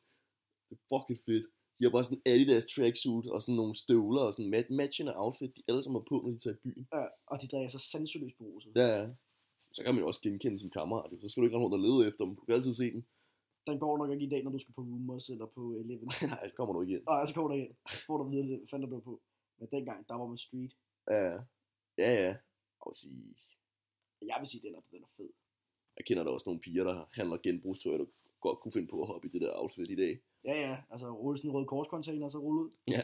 Det 0.69 0.79
er 0.79 0.99
fucking 0.99 1.21
fedt. 1.27 1.47
De 1.79 1.85
har 1.85 1.91
bare 1.91 2.05
sådan 2.05 2.23
Adidas 2.27 2.67
tracksuit 2.75 3.27
og 3.35 3.43
sådan 3.43 3.55
nogle 3.61 3.75
støvler 3.77 4.21
og 4.29 4.33
sådan 4.35 4.51
mat- 4.51 4.71
matchende 4.81 5.13
outfit, 5.17 5.57
de 5.57 5.63
alle 5.69 5.83
sammen 5.83 6.01
har 6.01 6.07
på, 6.09 6.17
når 6.25 6.31
de 6.35 6.39
tager 6.39 6.57
i 6.57 6.63
byen. 6.65 6.89
Ja, 6.93 7.05
og 7.27 7.43
de 7.43 7.47
drikker 7.53 7.69
så 7.69 7.79
sanseløst 7.79 8.37
beruset. 8.39 8.73
Ja, 8.77 8.87
ja. 8.99 9.09
Så 9.75 9.83
kan 9.85 9.95
man 9.95 10.01
jo 10.03 10.07
også 10.07 10.21
genkende 10.23 10.59
sin 10.59 10.71
kammerat. 10.71 11.11
Så 11.23 11.29
skal 11.29 11.41
du 11.41 11.45
ikke 11.47 11.57
rende 11.57 11.65
rundt 11.65 11.75
og 11.79 11.81
lede 11.89 12.09
efter 12.09 12.25
dem. 12.25 12.35
Du 12.37 12.45
kan 12.45 12.55
altid 12.55 12.75
se 12.75 12.91
dem. 12.93 13.05
Den 13.67 13.79
går 13.79 13.99
nok 13.99 14.11
ikke 14.15 14.27
i 14.27 14.29
dag, 14.29 14.43
når 14.45 14.51
du 14.51 14.59
skal 14.59 14.75
på 14.75 14.81
Rumors 14.81 15.29
eller 15.29 15.47
på 15.47 15.63
Eleven. 15.77 16.09
Nej, 16.35 16.49
så 16.49 16.55
kommer 16.55 16.73
du 16.75 16.81
ikke 16.83 16.95
ind. 16.97 17.03
Nej, 17.07 17.27
så 17.27 17.35
kommer 17.35 17.53
ind. 17.57 17.75
Så 17.91 18.05
får 18.07 18.17
du 18.19 18.25
at 18.25 18.31
vide, 18.31 18.47
hvad 18.47 18.59
fanden 18.71 18.83
der 18.83 18.89
blev 18.95 19.03
på. 19.03 19.21
Men 19.59 19.69
dengang, 19.73 20.09
der 20.09 20.15
var 20.15 20.27
man 20.27 20.39
street. 20.39 20.73
Ja, 21.11 21.17
ja. 21.31 21.39
Ja, 21.99 22.11
ja. 22.25 22.33
Jeg 22.79 22.87
vil 22.87 22.95
sige, 22.95 23.35
Jeg 24.31 24.37
vil 24.41 24.49
sige, 24.49 24.63
den 24.67 24.75
er, 24.75 24.81
den 24.91 25.03
er 25.03 25.11
fed. 25.17 25.29
jeg 25.97 26.05
kender 26.07 26.23
der 26.25 26.31
også 26.31 26.45
nogle 26.49 26.61
piger, 26.61 26.85
der 26.85 27.05
handler 27.13 27.37
genbrugstøj, 27.43 27.97
der 27.97 28.05
godt 28.41 28.59
kunne 28.61 28.73
finde 28.73 28.89
på 28.89 29.01
at 29.03 29.07
hoppe 29.09 29.29
i 29.29 29.31
det 29.31 29.41
der 29.41 29.51
outfit 29.55 29.91
i 29.91 29.95
dag. 29.95 30.21
Ja, 30.45 30.55
ja, 30.61 30.83
altså 30.91 31.11
rulle 31.11 31.39
sådan 31.39 31.51
en 31.51 31.57
rød 31.57 31.67
korscontainer 31.67 32.25
og 32.25 32.31
så 32.31 32.39
rulle 32.39 32.61
ud. 32.61 32.71
Ja. 32.89 33.03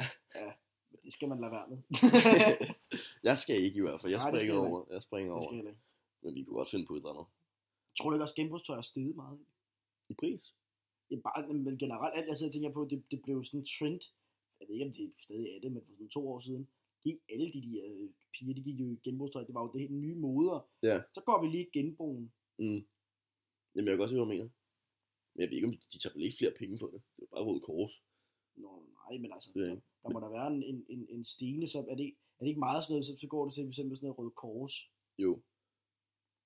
Men 0.91 1.01
det 1.05 1.13
skal 1.13 1.29
man 1.29 1.41
lade 1.41 1.53
være 1.53 1.69
med. 1.69 1.79
jeg 3.29 3.39
skal 3.39 3.57
ikke 3.63 3.79
i 3.79 3.81
hvert 3.81 4.01
fald. 4.01 4.13
Jeg 4.13 4.19
Nej, 4.19 4.31
det 4.31 4.41
springer 4.41 4.55
skal 4.55 4.65
jeg 4.65 4.73
over. 4.73 4.85
Jeg 4.91 5.03
springer 5.03 5.35
det 5.35 5.45
skal 5.45 5.55
over. 5.55 5.63
jeg 5.63 5.71
ikke. 5.71 5.81
Men 6.23 6.35
vi 6.35 6.43
kunne 6.43 6.57
godt 6.57 6.71
finde 6.71 6.87
på 6.87 6.95
et 6.95 6.99
eller 6.99 7.11
andet. 7.11 7.27
Tror 7.99 8.11
du 8.11 8.17
ikke 8.17 8.25
også, 8.25 8.35
genbrugstøj 8.35 8.77
er 8.79 8.83
steget 8.83 9.17
meget? 9.17 9.39
I 10.09 10.15
pris? 10.15 10.55
Ja, 11.11 11.17
bare, 11.17 11.53
men 11.53 11.79
generelt, 11.79 12.15
alt, 12.17 12.29
altså 12.29 12.45
jeg 12.45 12.53
tænker 12.53 12.71
på, 12.71 12.87
det, 12.91 13.03
det 13.11 13.23
blev 13.23 13.45
sådan 13.45 13.61
en 13.61 13.67
trend, 13.67 14.01
jeg 14.61 14.69
ved 14.69 14.75
ikke 14.75 14.87
om 14.87 14.93
det 14.93 15.13
stadig 15.19 15.49
er 15.57 15.61
det, 15.61 15.73
men 15.73 15.83
for 15.87 15.93
sådan 15.93 16.09
to 16.09 16.29
år 16.33 16.41
siden, 16.41 16.69
de, 17.05 17.19
alle 17.33 17.47
de 17.53 17.61
der 17.63 17.83
øh, 17.91 18.09
piger, 18.35 18.55
de 18.55 18.63
gik 18.63 18.81
jo 18.81 18.87
i 18.93 18.99
genbrugstøj, 19.05 19.45
det 19.45 19.55
var 19.55 19.63
jo 19.63 19.73
det 19.73 19.81
helt 19.81 19.93
nye 19.93 20.15
moder. 20.15 20.69
Ja. 20.83 21.01
Så 21.13 21.21
går 21.27 21.43
vi 21.43 21.49
lige 21.49 21.67
i 21.67 21.71
genbrugen. 21.79 22.33
Mm. 22.59 22.85
Jamen, 23.75 23.87
jeg 23.89 23.93
kan 23.93 23.99
godt 23.99 24.11
se, 24.11 24.15
hvad 24.15 24.25
du 24.27 24.33
mener. 24.33 24.49
Men 25.35 25.41
jeg 25.43 25.49
ved 25.49 25.57
ikke, 25.57 25.69
om 25.69 25.77
de, 25.93 25.99
tager 25.99 26.15
vel 26.15 26.25
ikke 26.25 26.39
flere 26.39 26.59
penge 26.59 26.79
for 26.79 26.87
det. 26.87 27.03
Det 27.17 27.23
er 27.23 27.27
bare 27.35 27.45
Røde 27.45 27.61
Kors. 27.61 28.03
Nå, 28.57 28.71
nej, 28.99 29.19
men 29.19 29.33
altså, 29.33 29.51
er 29.55 29.61
der, 29.61 29.81
der 30.03 30.11
må 30.11 30.21
der 30.21 30.31
være 30.39 30.49
en, 30.55 30.63
en, 30.63 30.87
en, 30.89 31.07
en 31.11 31.25
stigende, 31.25 31.69
så 31.69 31.79
er 31.79 31.95
det, 31.95 32.09
er 32.39 32.43
det 32.45 32.49
ikke 32.49 32.67
meget 32.69 32.85
sådan 32.85 32.93
noget, 32.93 33.07
så, 33.07 33.17
så 33.17 33.27
går 33.27 33.45
det 33.45 33.55
til 33.55 33.65
for 33.65 33.69
eksempel 33.69 33.97
sådan 33.97 34.07
noget 34.07 34.19
rød 34.19 34.31
kors. 34.31 34.91
Jo. 35.19 35.43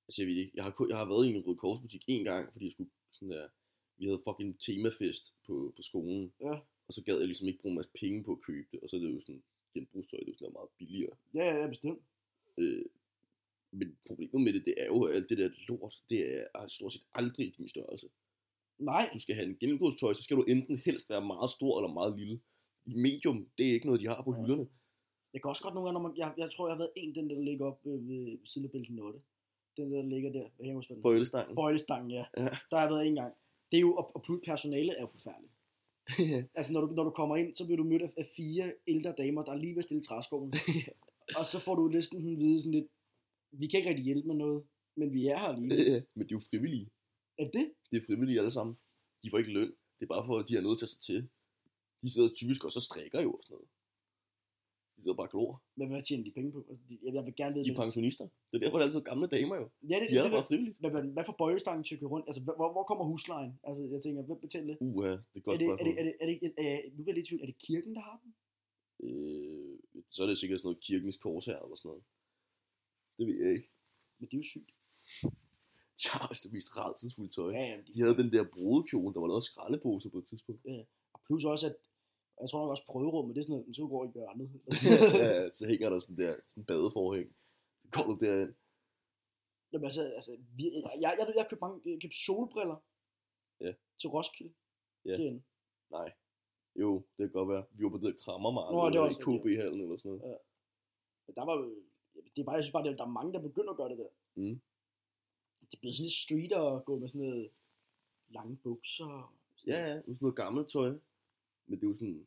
Altså, 0.09 0.23
jeg 0.23 0.29
ved 0.29 0.37
ikke. 0.37 0.53
Jeg 0.55 0.65
har, 0.65 0.87
jeg 0.89 0.99
har 0.99 1.05
været 1.05 1.27
i 1.27 1.31
en 1.31 1.47
Røde 1.47 1.57
Kors 1.57 1.81
butik 1.81 2.05
en 2.07 2.25
gang, 2.25 2.53
fordi 2.53 2.65
jeg 2.65 2.73
skulle 2.73 2.91
sådan 3.13 3.31
der... 3.31 3.49
Vi 3.99 4.05
havde 4.05 4.23
fucking 4.29 4.61
temafest 4.61 5.35
på, 5.47 5.73
på 5.77 5.83
skolen. 5.83 6.33
Ja. 6.41 6.55
Og 6.89 6.95
så 6.95 7.03
gad 7.03 7.19
jeg 7.19 7.27
ligesom 7.27 7.49
ikke 7.49 7.61
bruge 7.61 7.73
en 7.73 7.77
masse 7.77 7.91
penge 8.01 8.25
på 8.25 8.33
at 8.33 8.41
købe 8.41 8.69
det. 8.73 8.81
Og 8.81 8.89
så 8.89 8.97
er 8.97 9.01
det 9.01 9.15
jo 9.15 9.21
sådan 9.21 9.43
genbrugstøj, 9.75 10.19
det 10.19 10.29
er 10.29 10.33
jo 10.33 10.39
sådan 10.39 10.53
meget 10.53 10.69
billigere. 10.79 11.17
Ja, 11.35 11.45
ja, 11.45 11.57
ja, 11.61 11.67
bestemt. 11.67 12.03
Øh, 12.59 12.85
men 13.71 13.99
problemet 14.07 14.41
med 14.41 14.53
det, 14.53 14.65
det 14.65 14.75
er 14.77 14.87
jo, 14.87 15.03
at 15.03 15.15
alt 15.17 15.29
det 15.29 15.39
der 15.39 15.51
lort, 15.69 16.03
det 16.11 16.21
er, 16.37 16.47
er 16.55 16.67
stort 16.69 16.93
set 16.93 17.07
aldrig 17.15 17.47
i 17.47 17.51
din 17.51 17.69
størrelse. 17.69 18.09
Nej, 18.79 19.11
Du 19.15 19.19
skal 19.19 19.35
have 19.35 19.47
en 19.49 19.57
genbrugstøj, 19.61 20.15
så 20.15 20.23
skal 20.23 20.37
du 20.37 20.43
enten 20.43 20.79
helst 20.85 21.11
være 21.11 21.25
meget 21.27 21.51
stor 21.51 21.79
eller 21.81 21.93
meget 21.93 22.19
lille. 22.19 22.41
I 22.87 22.95
medium, 22.95 23.49
det 23.59 23.69
er 23.69 23.73
ikke 23.73 23.87
noget, 23.87 24.01
de 24.01 24.07
har 24.09 24.23
på 24.23 24.35
Ja. 24.35 24.41
hylderne. 24.41 24.67
jeg 25.33 25.43
kan 25.43 25.49
også 25.49 25.63
godt 25.63 25.75
nogle 25.75 25.87
gange, 25.89 25.97
når 26.03 26.09
man, 26.09 26.17
jeg, 26.17 26.35
jeg 26.39 26.51
tror, 26.53 26.67
jeg 26.69 26.75
har 26.75 26.79
været 26.79 26.93
en, 26.97 27.15
den 27.15 27.31
der 27.31 27.41
ligger 27.41 27.67
op 27.67 27.81
øh, 27.87 28.09
ved 28.09 28.39
siden 28.45 28.65
af 28.67 28.71
Bælten 28.73 28.99
8. 28.99 29.19
Den 29.77 29.93
der 29.93 30.03
ligger 30.03 30.31
der, 30.33 30.41
jeg 30.59 30.65
kan 30.67 30.75
huske, 30.75 30.89
hvad 30.89 30.97
den. 30.97 31.03
Bøjlestangen. 31.03 31.55
Bøjlestangen, 31.57 32.11
ja. 32.11 32.25
Ja. 32.37 32.43
Der 32.71 32.77
har 32.77 32.81
jeg 32.87 32.91
været 32.91 33.07
en 33.07 33.15
gang. 33.15 33.33
Det 33.71 33.77
er 33.77 33.81
jo, 33.81 33.95
og, 33.95 34.17
og 34.17 34.21
personalet 34.45 34.95
er 34.99 35.01
jo 35.01 35.11
forfærdeligt. 35.17 35.53
Altså, 36.59 36.73
når 36.73 36.81
du, 36.81 36.87
når 36.95 37.05
du 37.05 37.11
kommer 37.11 37.37
ind, 37.37 37.55
så 37.55 37.65
bliver 37.65 37.77
du 37.77 37.85
mødt 37.85 38.03
af, 38.03 38.27
fire 38.37 38.73
ældre 38.87 39.15
damer, 39.19 39.45
der 39.45 39.53
er 39.53 39.57
lige 39.57 39.71
ved 39.75 39.79
at 39.79 39.85
stille 39.85 40.03
træskoven. 40.03 40.53
og 41.39 41.45
så 41.53 41.59
får 41.61 41.75
du 41.75 41.89
næsten 41.89 42.21
sådan 42.23 42.39
vide 42.39 42.59
sådan 42.61 42.73
lidt, 42.73 42.87
vi 43.53 43.67
kan 43.67 43.79
ikke 43.79 43.89
rigtig 43.91 44.05
hjælpe 44.05 44.27
med 44.29 44.35
noget, 44.37 44.65
men 44.97 45.13
vi 45.13 45.27
er 45.27 45.39
her 45.39 45.53
lige. 45.61 46.05
men 46.15 46.23
de 46.29 46.33
er 46.35 46.39
jo 46.39 46.41
frivillige. 46.51 46.89
Er 47.39 47.49
det? 47.51 47.67
Det 47.91 47.97
er 47.97 48.07
frivillige 48.07 48.39
alle 48.39 48.51
sammen. 48.51 48.77
De 49.23 49.31
får 49.31 49.39
ikke 49.39 49.53
løn. 49.53 49.71
Det 49.99 50.03
er 50.07 50.07
bare 50.07 50.27
for, 50.27 50.39
at 50.39 50.49
de 50.49 50.55
har 50.55 50.63
noget 50.63 50.79
til 50.79 50.87
at 50.87 50.91
sig 50.91 51.01
til. 51.01 51.29
De 52.03 52.11
sidder 52.15 52.29
typisk 52.41 52.65
også 52.65 52.79
og 52.79 52.83
strikker 52.83 53.21
jo 53.23 53.33
og 53.33 53.41
sådan 53.43 53.55
noget. 53.55 53.69
De 54.97 55.01
sidder 55.03 55.17
bare 55.17 55.29
glor. 55.31 55.63
Men 55.77 55.89
hvad 55.89 56.03
tjener 56.03 56.25
de 56.25 56.31
penge 56.31 56.53
på? 56.53 56.65
Altså, 56.69 56.83
de, 56.89 56.99
jeg, 57.03 57.15
jeg 57.15 57.25
vil 57.27 57.35
gerne 57.37 57.55
vide 57.55 57.65
De 57.65 57.71
er 57.71 57.75
det. 57.75 57.83
pensionister. 57.85 58.25
Det 58.51 58.55
er 58.57 58.59
derfor, 58.59 58.79
det 58.79 58.83
er 58.85 58.89
altid 58.89 59.01
gamle 59.11 59.27
damer 59.37 59.57
jo. 59.57 59.67
Ja, 59.91 59.97
det, 60.01 60.07
De 60.11 60.17
er 60.19 60.23
det, 60.23 60.31
bare 60.33 60.41
det, 60.43 60.47
frivilligt. 60.51 60.81
men, 60.83 60.93
men, 60.97 61.05
hvad 61.15 61.25
får 61.29 61.37
bøjestangen 61.43 61.85
til 61.85 61.95
at 61.95 62.01
køre 62.01 62.11
rundt? 62.15 62.27
Altså, 62.29 62.41
hvor, 62.43 62.73
hvor 62.75 62.85
kommer 62.91 63.05
huslejen? 63.05 63.53
Altså, 63.69 63.83
jeg 63.95 64.01
tænker, 64.03 64.23
hvem 64.23 64.41
betaler 64.41 64.67
det? 64.67 64.77
Uha, 64.81 65.11
det 65.11 65.17
er 65.17 65.21
et 65.35 65.37
Er 65.37 65.41
godt 65.41 65.61
det, 65.61 65.67
er 65.69 65.77
det, 65.77 65.95
er 66.01 66.05
det, 66.09 66.15
er 66.21 66.27
det, 66.27 66.37
er 66.59 66.83
det, 66.83 66.93
nu 66.97 67.03
bliver 67.03 67.15
jeg 67.15 67.19
lidt 67.19 67.27
i 67.27 67.29
tvivl, 67.29 67.43
er 67.43 67.47
det 67.47 67.59
kirken, 67.69 67.95
der 67.95 68.01
har 68.09 68.17
den? 68.25 68.31
Øh, 69.07 69.79
så 70.11 70.23
er 70.23 70.27
det 70.27 70.39
sikkert 70.39 70.61
sådan 70.61 70.67
noget 70.69 70.81
kirkens 70.89 71.17
kors 71.17 71.47
her 71.47 71.59
eller 71.65 71.77
sådan 71.77 71.89
noget. 71.89 72.05
Det 73.19 73.27
ved 73.27 73.37
jeg 73.45 73.51
ikke. 73.57 73.69
Men 74.19 74.29
det 74.29 74.35
er 74.35 74.39
jo 74.39 74.49
sygt. 74.55 74.71
Også 76.31 76.43
det 76.45 76.53
mest 76.53 76.77
rædselsfulde 76.77 77.31
tøj. 77.37 77.51
Ja, 77.53 77.65
jamen, 77.71 77.87
de, 77.87 77.93
De 77.93 78.01
havde 78.03 78.17
den 78.23 78.33
der 78.33 78.45
brudekjole, 78.55 79.15
der 79.15 79.21
var 79.21 79.27
lavet 79.29 79.43
af 79.43 79.49
skraldepose 79.51 80.11
på 80.11 80.19
et 80.19 80.27
tidspunkt. 80.27 80.61
og 81.15 81.21
plus 81.27 81.45
også, 81.45 81.67
at 81.71 81.77
jeg 82.41 82.49
tror 82.51 82.61
nok 82.61 82.71
også 82.71 82.87
prøverummet, 82.93 83.35
det 83.35 83.41
er 83.41 83.45
sådan 83.45 83.57
noget, 83.61 83.77
så 83.77 83.87
går 83.87 84.05
i 84.05 84.11
hjørnet. 84.15 84.49
ja, 85.23 85.51
så 85.51 85.67
hænger 85.67 85.91
der 85.91 85.99
sådan 85.99 86.17
der 86.17 86.35
sådan 86.49 86.65
badeforhæng. 86.65 87.29
Så 87.83 87.87
går 87.95 88.03
du 88.11 88.15
derind. 88.27 88.55
Jamen 89.73 89.85
altså, 89.85 90.03
altså 90.19 90.33
vi, 90.57 90.65
jeg, 90.75 90.83
jeg, 91.01 91.15
jeg 91.19 91.27
jeg 91.37 91.43
har 91.43 91.49
købt, 91.51 91.61
mange, 91.61 91.81
jeg 91.85 91.93
har 91.97 92.01
købt 92.05 92.15
solbriller 92.27 92.79
Ja. 93.61 93.73
til 94.01 94.09
Roskilde. 94.15 94.55
Ja. 95.05 95.11
Derinde. 95.13 95.43
Nej. 95.91 96.13
Jo, 96.77 96.91
det 97.17 97.23
kan 97.25 97.31
godt 97.31 97.49
være. 97.49 97.65
Vi 97.77 97.85
var 97.85 97.91
på 97.91 97.99
det 97.99 98.17
krammermarked, 98.25 98.75
Nå, 98.77 98.81
det 98.81 98.89
eller 98.89 99.01
var 99.01 99.11
i 99.11 99.39
KB-hallen 99.39 99.81
eller 99.81 99.97
sådan 99.99 100.11
noget. 100.19 100.39
Men 101.27 101.35
der 101.35 101.45
var 101.45 101.55
jo, 101.61 101.65
det 102.35 102.41
er 102.41 102.45
bare, 102.45 102.55
jeg 102.57 102.65
synes 102.65 102.73
bare, 102.73 102.85
der, 102.85 102.97
der 102.97 103.05
er 103.05 103.17
mange, 103.19 103.33
der 103.33 103.41
begynder 103.49 103.71
at 103.71 103.77
gøre 103.77 103.89
det 103.93 103.99
der. 103.99 104.09
Mm. 104.35 104.61
Det 105.71 105.75
er 105.77 105.81
blevet 105.81 105.95
sådan 105.97 106.05
lidt 106.07 106.13
street 106.25 106.53
at 106.53 106.85
gå 106.85 106.99
med 106.99 107.09
sådan 107.09 107.21
noget 107.27 107.51
lange 108.29 108.57
bukser. 108.57 109.05
og 109.05 109.33
sådan 109.57 109.75
Ja, 109.75 109.81
ja, 109.89 109.95
sådan 110.01 110.19
noget 110.21 110.37
gammelt 110.37 110.69
tøj. 110.71 110.91
Men 111.67 111.75
det 111.81 111.85
er 111.87 111.91
jo 111.91 111.95
sådan... 111.97 112.27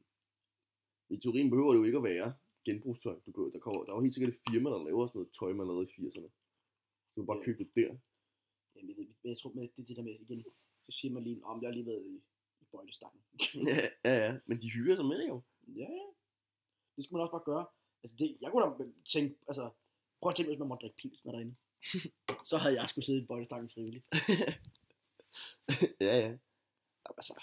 I 1.10 1.18
teorien 1.18 1.50
behøver 1.50 1.72
det 1.74 1.80
jo 1.80 1.84
ikke 1.90 1.98
at 1.98 2.04
være 2.04 2.34
genbrugstøj. 2.66 3.16
Du 3.26 3.32
kan, 3.32 3.52
der, 3.54 3.60
kommer, 3.60 3.84
der 3.84 3.92
er 3.92 3.96
jo 3.98 4.02
helt 4.02 4.14
sikkert 4.14 4.34
et 4.34 4.40
firma, 4.50 4.70
der 4.70 4.84
laver 4.84 5.08
sådan 5.08 5.18
noget 5.20 5.34
tøj, 5.40 5.54
man 5.54 5.68
lavede 5.68 5.88
i 5.90 5.92
80'erne. 5.96 6.30
Så 7.10 7.14
du 7.16 7.22
kan 7.22 7.26
bare 7.32 7.38
Ja. 7.38 7.46
købe 7.46 7.60
det 7.64 7.76
der. 7.76 7.92
Jamen, 8.76 8.90
jeg, 8.90 8.98
ved, 8.98 9.06
men 9.22 9.30
jeg 9.32 9.38
tror, 9.38 9.52
med 9.54 9.68
det, 9.78 9.88
det 9.88 9.96
der 9.98 10.04
med, 10.04 10.16
igen, 10.20 10.44
så 10.86 10.92
siger 10.98 11.14
man 11.14 11.24
lige, 11.24 11.44
om 11.46 11.62
jeg 11.62 11.68
har 11.70 11.74
lige 11.74 11.86
været 11.86 12.06
i, 12.06 12.16
i 12.62 12.66
bøjlestangen. 12.72 13.22
ja, 13.72 13.80
ja, 14.06 14.14
ja. 14.26 14.40
Men 14.46 14.62
de 14.62 14.70
hygger 14.72 14.96
sig 14.96 15.06
med 15.06 15.18
det 15.22 15.28
jo. 15.28 15.42
ja, 15.68 15.90
ja. 16.00 16.08
Det 16.96 17.04
skal 17.04 17.14
man 17.14 17.22
også 17.22 17.32
bare 17.38 17.50
gøre. 17.52 17.66
Altså, 18.04 18.16
det, 18.20 18.38
jeg 18.42 18.52
kunne 18.52 18.64
da 18.66 18.92
tænke, 19.14 19.36
altså, 19.48 19.64
prøv 20.22 20.30
at 20.30 20.36
tænke, 20.36 20.50
hvis 20.50 20.60
man 20.60 20.68
måtte 20.68 20.82
drikke 20.82 20.98
pilsner 20.98 21.32
derinde. 21.32 21.56
Så 22.50 22.58
havde 22.58 22.76
jeg 22.80 22.90
skulle 22.90 23.06
sidde 23.06 23.22
i 23.24 23.26
bøjlestangen 23.26 23.70
frivilligt. 23.70 24.06
ja, 26.08 26.14
ja. 26.24 26.30
Jamen, 27.04 27.18
altså, 27.22 27.34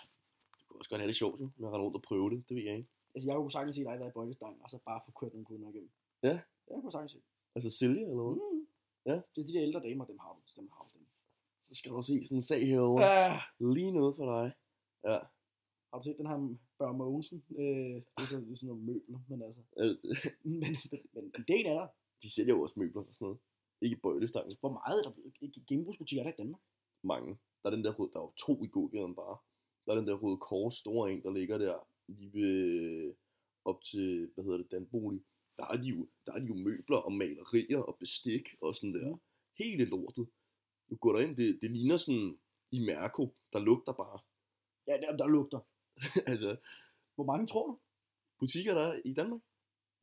du 0.61 0.65
kan 0.67 0.79
også 0.79 0.91
godt 0.91 1.01
have 1.01 1.09
det 1.09 1.17
sjovt, 1.17 1.41
jo, 1.41 1.47
at 1.47 1.73
rende 1.73 1.85
rundt 1.85 1.97
og 1.97 2.03
prøve 2.03 2.31
det. 2.31 2.49
Det 2.49 2.57
ved 2.57 2.65
jeg 2.65 2.77
ikke. 2.77 2.89
Altså, 3.15 3.31
jeg 3.31 3.37
kunne 3.37 3.53
sagtens 3.53 3.77
se 3.77 3.85
dig 3.85 3.99
være 4.01 4.09
i 4.09 4.17
bøjlestangen, 4.19 4.63
og 4.63 4.71
så 4.71 4.79
bare 4.87 5.01
få 5.05 5.11
kørt 5.21 5.33
nogle 5.33 5.47
kunder 5.47 5.69
igennem. 5.69 5.91
Ja. 6.23 6.41
Jeg 6.71 6.77
kunne 6.81 6.93
sagtens 6.93 7.13
se. 7.13 7.21
Altså 7.55 7.71
Silje 7.79 8.03
eller 8.11 8.25
hvad? 8.25 8.35
Mm. 8.35 8.67
Ja. 9.07 9.17
Det 9.33 9.39
er 9.43 9.47
de 9.47 9.53
der 9.53 9.63
ældre 9.63 9.81
damer, 9.81 10.05
dem 10.05 10.19
har 10.19 10.33
du. 10.33 10.61
Dem 10.61 10.71
har 10.77 10.91
dem. 10.95 11.07
Så 11.65 11.75
skal 11.75 11.91
du 11.91 12.03
se 12.03 12.25
sådan 12.25 12.39
en 12.39 12.43
sag 12.43 12.67
herovre. 12.67 13.05
Ja. 13.05 13.41
Lige 13.75 13.93
noget 13.93 14.17
for 14.17 14.27
dig. 14.35 14.53
Ja. 15.11 15.19
Har 15.91 15.99
du 15.99 16.05
set 16.05 16.19
den 16.19 16.27
her 16.27 16.57
Børge 16.79 16.97
Mogensen? 16.99 17.45
Øh, 17.59 17.95
det, 18.15 18.23
er 18.25 18.27
så, 18.27 18.37
det 18.37 18.53
er 18.53 18.57
sådan 18.57 18.67
nogle 18.67 18.85
møbler, 18.85 19.19
men 19.29 19.43
altså. 19.43 19.63
Øh, 19.77 19.97
Men, 20.61 20.77
men, 20.91 21.01
men 21.15 21.25
ideen 21.39 21.67
er 21.67 21.75
der. 21.81 21.89
De 22.23 22.35
sælger 22.35 22.55
jo 22.55 22.63
også 22.63 22.75
møbler 22.77 23.03
og 23.03 23.15
sådan 23.15 23.25
noget. 23.25 23.39
Ikke 23.85 23.97
bøjlestangen. 23.97 24.57
Hvor 24.61 24.73
meget 24.81 24.99
er 24.99 25.03
der 25.03 25.13
ikke 25.41 25.61
genbrugsbutikker 25.69 26.23
er 26.23 26.27
der 26.27 26.33
i 26.33 26.41
Danmark? 26.43 26.63
Mange. 27.03 27.39
Der 27.63 27.71
er 27.71 27.75
den 27.75 27.85
der 27.85 27.95
røde, 27.95 28.11
der 28.13 28.19
er 28.19 28.25
jo 28.29 28.33
to 28.47 28.65
i 28.65 28.67
gågaden 28.67 29.15
bare. 29.15 29.37
Der 29.85 29.93
er 29.93 29.97
den 29.97 30.07
der 30.07 30.15
røde 30.15 30.39
kors 30.39 30.75
store 30.75 31.13
en, 31.13 31.23
der 31.23 31.33
ligger 31.33 31.59
der 31.59 31.89
lige 32.09 32.33
ved, 32.33 33.15
op 33.65 33.83
til, 33.83 34.31
hvad 34.35 34.45
hedder 34.45 34.59
det, 34.59 34.71
Danbolig. 34.71 35.23
Der 35.57 35.67
er, 35.67 35.77
de 35.83 35.89
jo, 35.89 36.09
der 36.27 36.33
er 36.33 36.39
de 36.39 36.47
jo 36.47 36.55
møbler 36.55 36.97
og 36.97 37.13
malerier 37.13 37.79
og 37.79 37.97
bestik 37.99 38.49
og 38.61 38.75
sådan 38.75 38.95
der. 38.95 39.11
Mm. 39.11 39.21
Hele 39.59 39.85
lortet. 39.85 40.29
Du 40.91 40.97
går 40.97 41.13
derind, 41.13 41.37
det, 41.37 41.59
det 41.63 41.71
ligner 41.71 41.97
sådan 41.97 42.39
i 42.71 42.79
Mærko, 42.87 43.35
der 43.53 43.59
lugter 43.59 43.93
bare. 43.93 44.19
Ja, 44.87 45.01
der, 45.01 45.17
der 45.17 45.27
lugter. 45.27 45.61
altså, 46.33 46.57
Hvor 47.15 47.25
mange 47.25 47.47
tror 47.47 47.67
du? 47.67 47.79
butikker 48.39 48.75
der 48.75 48.83
er 48.83 49.01
i 49.05 49.13
Danmark? 49.15 49.41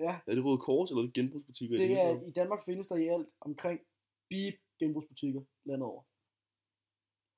Ja. 0.06 0.14
Er 0.28 0.34
det 0.36 0.44
Røde 0.46 0.58
Kors, 0.68 0.90
eller 0.90 1.02
er 1.02 1.08
det 1.08 1.16
genbrugsbutikker 1.20 1.76
i 1.76 1.80
det 1.80 1.90
Det 1.90 1.98
hele 1.98 2.10
er? 2.24 2.28
I 2.32 2.32
Danmark 2.40 2.62
findes 2.66 2.88
der 2.88 2.96
i 2.96 3.08
alt 3.16 3.30
omkring 3.48 3.80
beep 4.30 4.56
genbrugsbutikker 4.80 5.42
landet 5.70 5.86
over. 5.92 6.04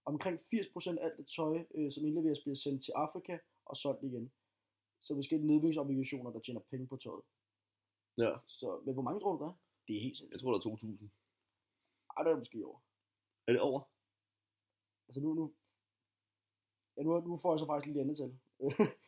Omkring 0.05 0.35
80% 0.39 0.99
af 0.99 1.05
alt 1.05 1.17
det 1.19 1.27
tøj, 1.37 1.55
øh, 1.75 1.91
som 1.93 2.05
indleveres, 2.07 2.39
bliver 2.45 2.55
sendt 2.65 2.79
til 2.85 2.93
Afrika 3.05 3.37
og 3.65 3.75
solgt 3.77 4.03
igen. 4.03 4.25
Så 5.05 5.15
forskellige 5.15 5.47
nedvingsobligationer, 5.51 6.31
der 6.31 6.39
tjener 6.39 6.61
penge 6.71 6.87
på 6.87 6.97
tøjet. 6.97 7.25
Ja, 8.23 8.31
Så, 8.47 8.67
men 8.85 8.93
hvor 8.93 9.03
mange 9.07 9.19
tror 9.19 9.33
du 9.35 9.39
der 9.43 9.49
er? 9.51 9.57
Det 9.87 9.93
er 9.97 10.01
helt 10.01 10.11
jeg 10.11 10.17
sindssygt. 10.17 10.41
tror, 10.41 10.51
der 10.51 10.59
er 10.59 10.75
2.000. 10.75 11.09
Ej, 12.17 12.23
det 12.23 12.31
er 12.31 12.37
måske 12.43 12.65
over. 12.69 12.79
Er 13.47 13.51
det 13.51 13.61
over? 13.61 13.81
Altså 15.07 15.19
nu, 15.21 15.29
nu, 15.39 15.53
ja, 16.97 17.01
nu, 17.03 17.09
nu 17.29 17.37
får 17.41 17.53
jeg 17.53 17.59
så 17.59 17.65
faktisk 17.65 17.87
lidt 17.87 18.01
andet 18.03 18.17
tal. 18.17 18.31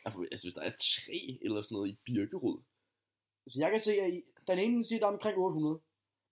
Altså, 0.06 0.20
altså, 0.34 0.46
hvis 0.46 0.58
der 0.58 0.62
er 0.70 0.74
tre 0.96 1.20
eller 1.46 1.62
sådan 1.62 1.76
noget 1.76 1.90
i 1.94 1.96
Birkerød, 2.06 2.58
så 3.52 3.60
jeg 3.60 3.72
kan 3.72 3.80
se, 3.80 3.94
at 4.02 4.14
I, 4.14 4.24
den 4.48 4.60
ene 4.60 4.86
siger, 4.86 5.00
der 5.00 5.08
er 5.08 5.12
omkring 5.14 5.38
800. 5.38 5.80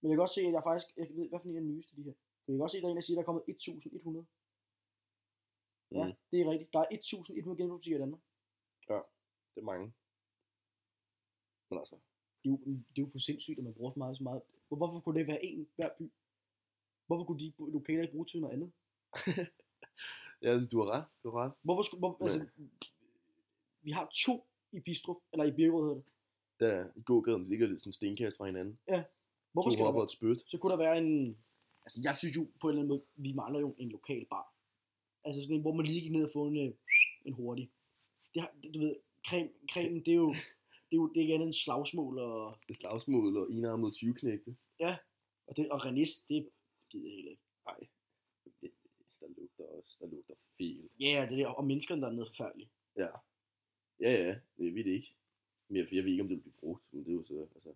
Men 0.01 0.10
jeg 0.10 0.15
kan 0.17 0.22
også 0.22 0.36
se, 0.36 0.41
at 0.41 0.53
jeg 0.53 0.63
faktisk, 0.63 0.88
jeg 0.98 1.08
ved, 1.17 1.29
hvad 1.29 1.39
for 1.39 1.48
en 1.50 1.55
af 1.55 1.62
de 1.62 1.67
nyeste 1.67 1.96
de 1.96 2.03
her. 2.03 2.13
Men 2.46 2.53
jeg 2.53 2.58
kan 2.58 2.63
også 2.63 2.74
se, 2.74 2.77
at 2.77 2.84
der 2.84 2.88
er 2.88 2.91
en, 2.91 2.96
der 2.98 3.01
siger, 3.01 3.15
at 3.15 3.17
der 3.17 3.24
er 3.24 3.32
kommet 3.32 3.43
1100. 3.48 4.25
Ja, 5.91 6.03
Mm. 6.08 6.13
det 6.32 6.41
er 6.41 6.50
rigtigt. 6.51 6.74
Der 6.74 6.79
er 6.79 6.86
1100 6.91 7.58
genbrugsbutikker 7.58 7.98
i 7.98 8.01
Danmark. 8.01 8.22
det 9.55 9.60
er 9.62 9.65
mange. 9.74 9.93
Men 11.70 11.79
altså, 11.79 11.96
Det 12.43 12.50
er, 12.50 12.53
jo, 12.53 12.58
det 12.65 12.98
er 12.98 13.05
jo 13.05 13.10
for 13.12 13.20
sindssygt, 13.20 13.58
at 13.58 13.63
man 13.63 13.74
bruger 13.74 13.91
så 13.91 14.00
meget, 14.00 14.17
så 14.17 14.24
meget. 14.24 14.41
Hvor- 14.67 14.77
Hvorfor 14.77 15.00
kunne 15.00 15.20
det 15.20 15.27
være 15.27 15.46
en 15.46 15.67
hver 15.75 15.89
by? 16.00 16.12
Hvorfor 17.08 17.24
kunne 17.25 17.39
de 17.39 17.53
lokaler 17.60 18.01
ikke 18.01 18.12
bruge 18.13 18.25
til 18.25 18.41
noget 18.41 18.53
andet? 18.53 18.72
ja, 20.46 20.51
du 20.72 20.77
har 20.82 20.88
ret, 20.91 21.05
du 21.24 21.29
har 21.32 21.38
ret. 21.46 21.53
Hvorfor 21.62 21.82
skulle, 21.84 22.00
hvor, 22.00 22.17
Ja. 22.20 22.24
altså, 22.25 22.48
vi 23.82 23.91
har 23.91 24.10
to 24.25 24.48
i 24.72 24.79
Bistrup, 24.79 25.17
eller 25.34 25.46
i 25.46 25.51
Birkerød 25.51 25.84
hedder 25.88 25.96
det. 26.01 26.05
Der 26.63 26.89
i 26.96 27.01
gågaden 27.01 27.50
ligger 27.50 27.67
lidt 27.67 27.82
sådan 27.82 27.89
en 27.89 27.93
stenkast 27.93 28.38
fra 28.38 28.46
hinanden. 28.46 28.75
Hvorfor 29.53 29.70
to 29.70 29.74
skal 29.74 29.86
hopper 29.86 30.01
og 30.01 30.10
et 30.10 30.12
spyt. 30.17 30.39
så 30.51 30.58
kunne 30.58 30.72
der 30.72 30.77
være 30.86 30.98
en, 30.98 31.38
altså 31.86 31.98
jeg 32.03 32.17
synes 32.17 32.36
jo 32.38 32.43
på 32.62 32.67
en 32.67 32.72
eller 32.72 32.82
anden 32.82 32.93
måde, 32.93 33.03
vi 33.15 33.32
mangler 33.34 33.60
jo 33.60 33.75
en 33.77 33.89
lokal 33.89 34.25
bar. 34.29 34.46
Altså 35.25 35.41
sådan 35.41 35.55
en, 35.55 35.62
hvor 35.62 35.74
man 35.74 35.86
lige 35.86 36.01
gik 36.01 36.12
ned 36.12 36.25
og 36.25 36.34
få 36.34 36.48
en, 36.48 36.58
øh, 36.58 36.74
en 37.25 37.34
hurtig. 37.34 37.72
Det 38.34 38.41
har, 38.41 38.51
du 38.74 38.79
ved, 38.79 38.96
creme, 39.27 39.50
cremen, 39.72 40.00
det 40.05 40.12
er 40.12 40.22
jo, 40.25 40.29
det 40.88 40.93
er 40.98 41.01
jo 41.01 41.08
det 41.10 41.17
er 41.17 41.22
ikke 41.22 41.34
andet 41.34 41.46
end 41.46 41.53
slagsmål, 41.53 42.20
og, 42.20 42.58
Det 42.67 42.74
er 42.74 42.77
slagsmål 42.77 43.38
og 43.38 43.51
enarmet 43.51 43.93
20 43.93 44.13
knægte. 44.13 44.55
og, 45.48 45.58
det, 45.58 45.72
og 45.72 45.86
Renis, 45.86 46.17
det 46.29 46.50
gider 46.89 47.08
jeg 47.08 47.15
heller 47.15 47.32
ikke. 47.32 47.43
Nej, 47.65 47.79
der 49.20 49.27
lugter 49.38 49.63
også, 49.63 49.98
der 50.00 50.08
lugter 50.08 50.36
fel. 50.58 50.89
Ja, 51.00 51.05
yeah, 51.05 51.29
det 51.29 51.38
der, 51.38 51.48
og 51.48 51.65
menneskerne 51.65 52.01
der 52.01 52.08
er 52.08 52.12
nede 52.12 52.27
forfærdelige. 52.27 52.70
Ja. 52.98 53.08
Ja, 54.00 54.12
ja, 54.12 54.36
det 54.58 54.75
ved 54.75 54.84
det 54.84 54.91
ikke. 54.91 55.15
Men 55.74 55.77
jeg, 55.82 55.94
jeg 55.94 56.03
ved 56.03 56.12
ikke, 56.12 56.24
om 56.24 56.27
det 56.30 56.36
vil 56.38 56.42
blive 56.42 56.60
brugt. 56.60 56.84
Men 56.94 57.03
det 57.06 57.10
er 57.12 57.15
jo 57.15 57.24
så, 57.24 57.48
altså, 57.56 57.74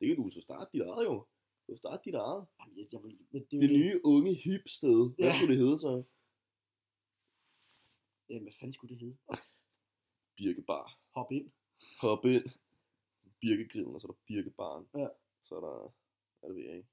det 0.00 0.08
kan 0.08 0.16
du 0.16 0.30
så 0.30 0.40
starte 0.40 0.70
dit 0.72 0.82
eget 0.82 1.04
jo. 1.04 1.14
Du 1.66 1.72
kan 1.72 1.76
starte 1.76 2.02
dit 2.04 2.14
eget. 2.14 2.46
Jamen, 2.60 2.78
jeg, 2.78 2.86
jeg, 2.92 3.02
vil- 3.02 3.18
men 3.30 3.42
det 3.50 3.56
er 3.56 3.60
Det 3.60 3.70
nye 3.70 4.00
unge 4.04 4.34
hip 4.34 4.68
sted. 4.68 5.14
Hvad 5.14 5.26
Ja. 5.26 5.32
skulle 5.36 5.54
det 5.54 5.62
hedde 5.64 5.78
så? 5.78 6.02
Jamen, 8.28 8.42
hvad 8.42 8.52
fanden 8.52 8.72
skulle 8.72 8.94
det 8.94 9.00
hedde? 9.02 9.16
Birkebar. 10.36 10.98
Hop 11.14 11.32
ind. 11.32 11.50
Hop 12.00 12.24
ind. 12.24 12.44
Birkegrillen, 13.40 13.94
og 13.94 14.00
så 14.00 14.06
er 14.06 14.12
der 14.12 14.18
birkebaren. 14.26 14.86
Ja. 14.94 15.08
Så 15.44 15.54
er 15.56 15.60
der, 15.60 15.94
hvad 16.40 16.48
det 16.50 16.56
ved 16.56 16.64
jeg 16.64 16.76
ikke. 16.76 16.88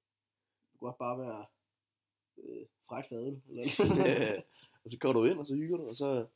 Det 0.72 0.80
kunne 0.80 0.90
også 0.90 0.98
bare 0.98 1.18
være 1.20 1.46
øh, 2.38 2.66
fræk 2.88 3.06
fadel. 3.10 3.42
Eller 3.50 3.64
ja, 4.06 4.42
og 4.84 4.90
så 4.90 4.98
går 5.00 5.14
du 5.14 5.26
ind, 5.26 5.40
og 5.40 5.46
så 5.46 5.56
hygger 5.56 5.78
du, 5.78 5.88
og 5.88 5.96
så... 5.96 6.28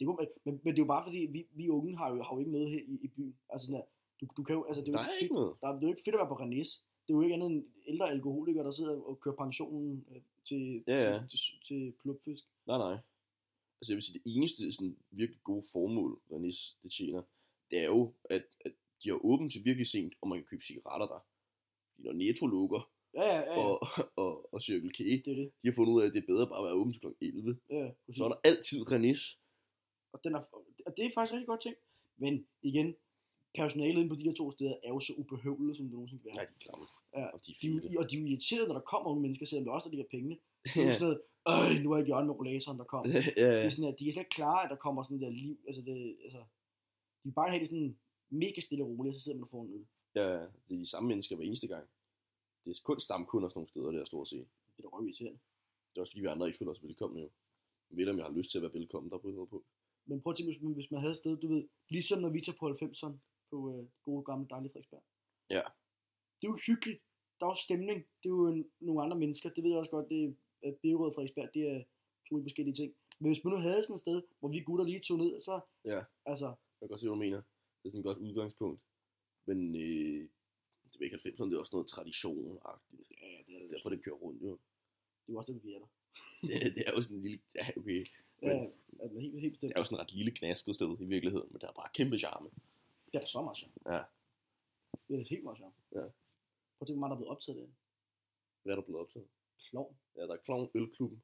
det 0.00 0.06
kunne, 0.06 0.26
men, 0.44 0.54
men, 0.64 0.72
det 0.74 0.78
er 0.80 0.84
jo 0.86 0.92
bare 0.94 1.04
fordi, 1.06 1.18
vi, 1.18 1.46
vi 1.52 1.68
unge 1.68 1.96
har 1.96 2.08
jo, 2.14 2.22
har 2.22 2.34
jo 2.34 2.38
ikke 2.38 2.52
noget 2.52 2.70
her 2.70 2.78
i, 2.92 2.94
i 3.02 3.08
byen. 3.08 3.36
Altså 3.50 3.66
sådan 3.66 3.76
her, 3.80 3.86
du, 4.20 4.26
du 4.36 4.42
kan 4.42 4.54
jo, 4.56 4.64
altså 4.64 4.80
det 4.82 4.88
er 4.88 4.92
jo 4.92 4.96
Der 4.98 5.02
ikke 5.04 5.10
er 5.10 5.14
fedt, 5.14 5.22
ikke 5.22 5.34
noget. 5.34 5.56
der, 5.60 5.66
er- 5.68 5.72
det 5.72 5.82
er 5.84 5.88
jo 5.88 5.94
ikke 5.94 6.02
fedt 6.04 6.14
at 6.16 6.18
være 6.22 6.28
på 6.28 6.34
Renes. 6.42 6.70
Det 7.06 7.12
er 7.12 7.16
jo 7.18 7.22
ikke 7.22 7.34
andet 7.34 7.50
end 7.50 7.64
ældre 7.86 8.10
alkoholikere, 8.10 8.64
der 8.64 8.70
sidder 8.70 9.00
og 9.10 9.20
kører 9.20 9.34
pensionen 9.34 10.04
øh, 10.10 10.22
til, 10.48 10.84
Ja, 10.86 10.96
ja. 11.12 11.18
til, 11.30 11.38
til, 11.38 11.54
til 11.68 11.92
klubfisk. 12.02 12.44
Nej, 12.66 12.78
nej. 12.78 12.96
Altså 13.78 13.88
jeg 13.92 13.96
vil 13.96 14.02
sige, 14.02 14.14
det 14.24 14.36
eneste 14.36 14.72
sådan, 14.72 14.96
virkelig 15.10 15.40
gode 15.42 15.64
formål, 15.72 16.20
Renis 16.32 16.76
det 16.82 16.92
tjener, 16.92 17.22
det 17.70 17.78
er 17.78 17.86
jo, 17.86 18.14
at, 18.24 18.44
at 18.64 18.72
de 19.02 19.08
har 19.08 19.24
åbent 19.24 19.52
til 19.52 19.64
virkelig 19.64 19.86
sent, 19.86 20.14
og 20.20 20.28
man 20.28 20.38
kan 20.38 20.46
købe 20.46 20.62
cigaretter 20.64 21.06
der. 21.06 21.20
Fordi 21.94 22.06
når 22.08 22.12
Netto 22.12 22.46
lukker, 22.46 22.90
Ja, 23.14 23.22
ja, 23.22 23.40
ja. 23.40 23.52
ja. 23.52 23.64
og, 23.66 23.86
og, 24.16 24.54
og 24.54 24.62
Circle 24.62 24.90
K, 24.90 24.98
det 24.98 25.26
er 25.26 25.34
det. 25.34 25.50
de 25.62 25.68
har 25.68 25.72
fundet 25.74 25.92
ud 25.92 26.02
af, 26.02 26.06
at 26.06 26.12
det 26.12 26.22
er 26.22 26.26
bedre 26.26 26.46
bare 26.48 26.58
at 26.58 26.64
være 26.64 26.74
åben 26.74 26.92
til 26.92 27.00
kl. 27.02 27.06
11. 27.20 27.58
Ja, 27.70 27.90
præcis. 28.06 28.18
Så 28.18 28.24
er 28.24 28.28
der 28.28 28.40
altid 28.44 28.92
Renis. 28.92 29.38
Og, 30.12 30.20
den 30.24 30.34
er, 30.34 30.40
og 30.86 30.96
det 30.96 31.04
er 31.06 31.10
faktisk 31.14 31.32
rigtig 31.32 31.46
godt 31.46 31.60
ting. 31.60 31.76
Men 32.16 32.46
igen, 32.62 32.94
personalet 33.54 34.08
på 34.08 34.14
de 34.14 34.22
her 34.24 34.34
to 34.34 34.50
steder 34.50 34.74
er 34.82 34.88
jo 34.88 35.00
så 35.00 35.12
ubehøvlet, 35.18 35.76
som 35.76 35.84
det 35.86 35.92
nogensinde 35.92 36.22
kan 36.22 36.32
være. 36.36 36.46
de 36.46 36.50
er 36.54 36.58
klamme. 36.60 36.86
Ja, 37.16 37.26
Og 37.26 37.40
de 37.46 37.50
er 37.52 37.56
De, 37.62 37.66
er 37.68 37.80
fede. 37.80 37.92
jo- 37.94 38.00
og 38.00 38.10
de 38.10 38.16
er 38.16 38.26
irriterede, 38.26 38.66
når 38.68 38.74
der 38.74 38.80
kommer 38.92 39.10
unge 39.10 39.22
mennesker, 39.22 39.46
selvom 39.46 39.64
det 39.64 39.72
også 39.74 39.88
er 39.88 39.90
de 39.90 39.96
her 39.96 40.10
pengene. 40.10 40.36
Det 40.64 40.76
er 40.76 40.82
jo 40.82 40.86
Ja. 40.88 40.92
sådan 40.98 41.06
noget, 41.46 41.82
nu 41.82 41.92
er 41.92 41.96
jeg 41.98 42.08
Jørgen 42.08 42.26
med 42.26 42.34
rollatoren, 42.34 42.78
der 42.78 42.84
kommer. 42.84 43.12
ja, 43.14 43.18
Det 43.18 43.36
ja. 43.36 43.64
er 43.66 43.68
sådan, 43.68 43.92
at 43.92 43.98
de 43.98 44.04
kan 44.04 44.12
slet 44.12 44.20
ikke 44.26 44.30
klare, 44.40 44.64
at 44.64 44.70
der 44.70 44.76
kommer 44.76 45.02
sådan 45.02 45.20
der 45.20 45.30
liv. 45.30 45.58
Altså, 45.68 45.82
det, 45.82 46.16
altså, 46.24 46.38
de 47.20 47.24
vil 47.28 47.32
bare 47.32 47.58
det 47.58 47.68
sådan 47.68 47.98
mega 48.30 48.60
stille 48.60 48.84
og 48.84 48.88
roligt, 48.90 49.14
og 49.14 49.14
så 49.20 49.24
sidder 49.24 49.38
man 49.38 49.42
og 49.42 49.48
får 49.50 49.62
en 49.64 49.72
øl. 49.74 49.86
ja, 50.14 50.28
det 50.68 50.74
er 50.74 50.78
de 50.84 50.86
samme 50.86 51.08
mennesker 51.08 51.36
hver 51.36 51.44
eneste 51.44 51.66
gang. 51.66 51.86
Det 52.64 52.70
er 52.70 52.80
kun 52.84 53.00
stamkunder 53.00 53.48
sådan 53.48 53.58
nogle 53.58 53.68
steder, 53.68 53.90
der 53.90 54.04
stort 54.04 54.28
set. 54.28 54.46
Det 54.76 54.84
er 54.84 54.88
da 54.88 54.96
røv 54.96 55.04
irriterende. 55.06 55.38
Det 55.90 55.96
er 55.98 56.00
også 56.00 56.12
fordi, 56.12 56.20
vi 56.20 56.26
andre 56.26 56.46
ikke 56.46 56.58
føler 56.58 56.72
os 56.72 56.82
velkomne 56.82 57.20
jo. 57.20 57.28
Jeg 57.90 57.96
ved, 57.96 58.08
om 58.08 58.16
jeg 58.18 58.24
har 58.26 58.32
lyst 58.32 58.50
til 58.50 58.58
at 58.58 58.62
være 58.62 58.72
velkommen 58.74 59.10
der 59.10 59.18
på 59.18 59.30
noget 59.30 59.48
på. 59.50 59.64
Men 60.10 60.20
prøv 60.22 60.30
at 60.30 60.36
tænke, 60.36 60.52
hvis 60.52 60.62
man, 60.62 60.72
hvis 60.72 60.90
man 60.90 61.00
havde 61.00 61.10
et 61.10 61.16
sted, 61.22 61.36
du 61.36 61.48
ved, 61.54 61.62
ligesom 61.88 62.18
når 62.20 62.30
vi 62.30 62.40
tager 62.40 62.58
på 62.58 62.68
90'erne 62.68 63.16
på 63.50 63.56
øh, 63.72 63.84
gode 64.02 64.22
gamle 64.24 64.46
dejlige 64.50 64.70
Frederiksberg. 64.72 65.02
Ja. 65.50 65.62
Det 66.38 66.44
er 66.46 66.52
jo 66.54 66.58
hyggeligt. 66.66 67.00
Der 67.40 67.46
er 67.46 67.50
jo 67.50 67.54
stemning. 67.66 67.98
Det 68.22 68.26
er 68.30 68.36
jo 68.38 68.46
en, 68.52 68.70
nogle 68.80 69.02
andre 69.04 69.18
mennesker. 69.18 69.50
Det 69.50 69.62
ved 69.64 69.70
jeg 69.70 69.78
også 69.78 69.90
godt, 69.90 70.08
det 70.08 70.36
er 70.62 70.72
Birgerød 70.82 71.14
Frederiksberg. 71.14 71.48
Det 71.54 71.62
er 71.72 71.78
to 72.28 72.42
forskellige 72.42 72.74
ting. 72.80 72.94
Men 73.20 73.32
hvis 73.32 73.44
man 73.44 73.50
nu 73.54 73.58
havde 73.58 73.82
sådan 73.82 73.94
et 73.96 74.00
sted, 74.00 74.22
hvor 74.40 74.48
vi 74.48 74.60
gutter 74.60 74.84
lige 74.84 75.00
tog 75.00 75.18
ned, 75.18 75.40
så, 75.40 75.60
Ja. 75.84 76.00
altså, 76.26 76.46
Jeg 76.46 76.56
kan 76.80 76.88
godt 76.88 77.00
se, 77.00 77.06
hvad 77.06 77.16
du 77.16 77.24
mener. 77.26 77.40
Det 77.82 77.84
er 77.88 77.90
sådan 77.90 78.00
et 78.00 78.04
godt 78.10 78.18
udgangspunkt. 78.18 78.80
Men 79.46 79.58
øh, 79.76 80.28
det 80.92 80.96
er 81.00 81.04
ikke 81.04 81.16
90'erne, 81.16 81.44
det 81.50 81.54
er 81.54 81.58
også 81.64 81.76
noget 81.76 81.88
tradition-agtigt. 81.94 83.10
ja, 83.20 83.26
ja, 83.34 83.38
det 83.46 83.54
er 83.56 83.60
det. 83.62 83.70
Derfor 83.70 83.88
det 83.90 84.04
kører 84.04 84.16
rundt 84.16 84.42
jo. 84.42 84.50
Det 85.22 85.28
er 85.28 85.32
jo 85.32 85.38
også 85.38 85.52
det, 85.52 85.64
vi 85.64 85.72
er 85.74 85.78
der. 85.78 85.88
Det, 86.48 86.50
det 86.76 86.82
er 86.86 86.92
jo 86.96 87.02
sådan 87.02 87.16
en 87.16 87.22
lille, 87.22 87.40
ja 87.54 87.66
okay. 87.76 88.04
Ja, 88.42 88.62
Men- 88.62 88.72
altså, 89.00 89.18
helt, 89.18 89.40
helt 89.40 89.52
bestemt. 89.52 89.68
Det 89.70 89.76
er 89.76 89.80
jo 89.80 89.84
sådan 89.84 89.96
et 89.96 90.00
ret 90.00 90.12
lille 90.14 90.30
knasket 90.30 90.74
sted 90.74 90.96
i 91.00 91.04
virkeligheden, 91.04 91.48
men 91.52 91.60
der 91.60 91.68
er 91.68 91.72
bare 91.72 91.88
kæmpe 91.94 92.18
charme. 92.18 92.50
Det 93.06 93.14
er 93.14 93.20
da 93.20 93.26
så 93.26 93.42
meget 93.42 93.58
sjovt. 93.58 93.74
Ja. 93.86 94.00
Det 95.08 95.20
er 95.20 95.24
helt 95.24 95.44
meget 95.44 95.58
sjovt. 95.58 95.74
Ja. 95.92 96.00
Prøv 96.00 96.80
at 96.80 96.86
tænke, 96.86 96.98
hvor 96.98 97.08
meget 97.08 97.10
der 97.10 97.16
er 97.16 97.20
blevet 97.20 97.30
optaget 97.30 97.56
derinde. 97.58 97.74
Hvad 98.62 98.72
er 98.72 98.76
der 98.76 98.82
blevet 98.82 99.00
optaget? 99.00 99.26
Klovn. 99.70 99.96
Ja, 100.16 100.22
der 100.22 100.32
er 100.32 100.36
Klovn 100.36 100.68
Ølklubben. 100.74 101.22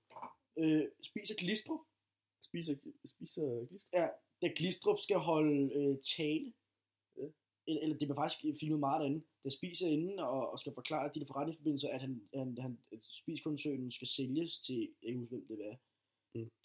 Øh, 0.57 0.89
spiser 1.03 1.35
Glistrup. 1.35 1.81
Spiser, 2.43 2.75
spiser 3.07 3.67
glist. 3.67 3.89
Ja, 3.93 4.09
da 4.43 4.47
Glistrup 4.57 4.99
skal 4.99 5.17
holde 5.17 5.75
øh, 5.75 5.99
tale. 6.17 6.53
Ja. 7.17 7.23
Eller, 7.69 7.83
eller 7.83 7.97
det 7.99 8.09
bliver 8.09 8.15
faktisk 8.23 8.59
filmet 8.61 8.81
meget 8.81 9.01
derinde. 9.01 9.23
Der 9.45 9.51
spiser 9.51 9.89
inden 9.89 10.19
og, 10.19 10.51
og 10.51 10.59
skal 10.59 10.75
forklare 10.75 11.11
de 11.15 11.21
der 11.21 11.27
forretningsforbindelser, 11.27 11.89
at 11.89 12.01
han, 12.01 12.29
han, 12.35 12.59
han 12.59 12.79
spiskoncernen 13.03 13.93
skal 13.93 14.09
sælges 14.09 14.59
til, 14.59 14.79
jeg 14.81 14.89
kan 15.01 15.09
ikke 15.09 15.19
huske, 15.21 15.35
hvem 15.37 15.47
det. 15.49 15.56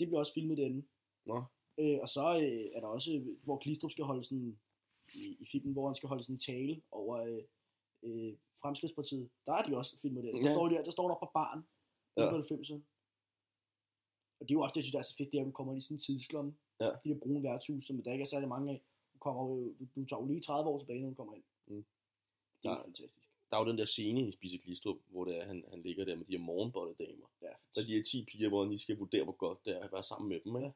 Det 0.01 0.07
bliver 0.07 0.19
også 0.19 0.33
filmet 0.33 0.57
derinde. 0.57 0.83
Nå, 1.25 1.43
Øh, 1.77 1.97
og 2.01 2.09
så 2.09 2.23
øh, 2.43 2.65
er 2.75 2.79
der 2.79 2.87
også, 2.87 3.11
hvor 3.43 3.57
Glistrup 3.63 3.91
skal 3.91 4.05
holde 4.05 4.23
sådan, 4.23 4.59
i, 5.13 5.37
i 5.39 5.45
filmen, 5.51 5.73
hvor 5.73 5.87
han 5.87 5.95
skal 5.95 6.09
holde 6.09 6.23
sådan 6.23 6.35
en 6.35 6.39
tale 6.39 6.81
over 6.91 7.15
øh, 7.17 7.43
øh, 8.03 8.33
Fremskridspartiet. 8.61 9.29
Der 9.45 9.53
er 9.53 9.63
de 9.67 9.77
også 9.77 9.97
filmet 10.01 10.23
derinde. 10.23 10.41
Der, 10.43 10.49
Ja. 10.49 10.55
står, 10.55 10.67
de, 10.69 10.75
der 10.75 10.91
står 10.91 11.07
der 11.07 11.15
på 11.23 11.29
baren. 11.33 11.61
Ja. 12.17 12.23
Ja. 12.23 12.41
90'erne. 12.41 12.81
Og 14.39 14.43
det 14.47 14.51
er 14.51 14.57
jo 14.59 14.61
også 14.61 14.73
det, 14.73 14.77
jeg 14.77 14.83
synes, 14.83 14.91
der 14.91 14.99
er 14.99 15.03
så 15.11 15.15
fedt, 15.17 15.31
det 15.31 15.37
er, 15.37 15.41
at 15.41 15.47
du 15.47 15.51
kommer 15.51 15.73
i 15.75 15.81
sådan 15.81 15.95
en 15.95 15.99
tidslomme. 15.99 16.55
Ja. 16.79 16.89
De 17.03 17.09
der 17.09 17.19
brune 17.19 17.43
værtshus, 17.43 17.85
som 17.87 18.03
der 18.03 18.11
ikke 18.11 18.21
er 18.21 18.25
særlig 18.33 18.49
mange 18.49 18.71
af. 18.73 18.81
Du, 19.13 19.17
kommer, 19.19 19.41
jo- 19.49 19.73
du, 19.79 19.83
du 19.95 20.05
tager 20.05 20.21
jo 20.21 20.27
lige 20.27 20.41
30 20.41 20.69
år 20.69 20.79
tilbage, 20.79 21.01
når 21.01 21.09
du 21.09 21.15
kommer 21.15 21.33
ind. 21.35 21.43
Mm. 21.67 21.85
Det 22.63 22.69
er 22.69 22.75
jo 22.75 22.81
fantastisk. 22.83 23.27
der 23.49 23.57
er 23.57 23.61
jo 23.63 23.69
den 23.69 23.77
der 23.77 23.85
scene 23.85 24.27
i 24.27 24.31
Spiser 24.31 24.57
Glistrup, 24.57 24.97
hvor 25.07 25.25
det 25.25 25.37
er, 25.37 25.45
han, 25.45 25.65
han 25.69 25.81
ligger 25.81 26.05
der 26.05 26.15
med 26.15 26.25
de 26.25 26.31
her 26.37 26.43
morgenbolledamer. 26.43 27.00
Der 27.75 27.81
er 27.81 27.85
de 27.85 27.95
her 27.95 28.03
10 28.03 28.25
piger, 28.25 28.49
hvor 28.49 28.61
han 28.63 28.69
lige 28.69 28.79
skal 28.79 28.97
vurdere, 28.97 29.23
hvor 29.23 29.33
godt 29.45 29.65
det 29.65 29.75
er 29.75 29.79
at 29.83 29.91
være 29.91 30.03
sammen 30.03 30.29
med 30.29 30.39
dem. 30.45 30.55
Ikke? 30.57 30.71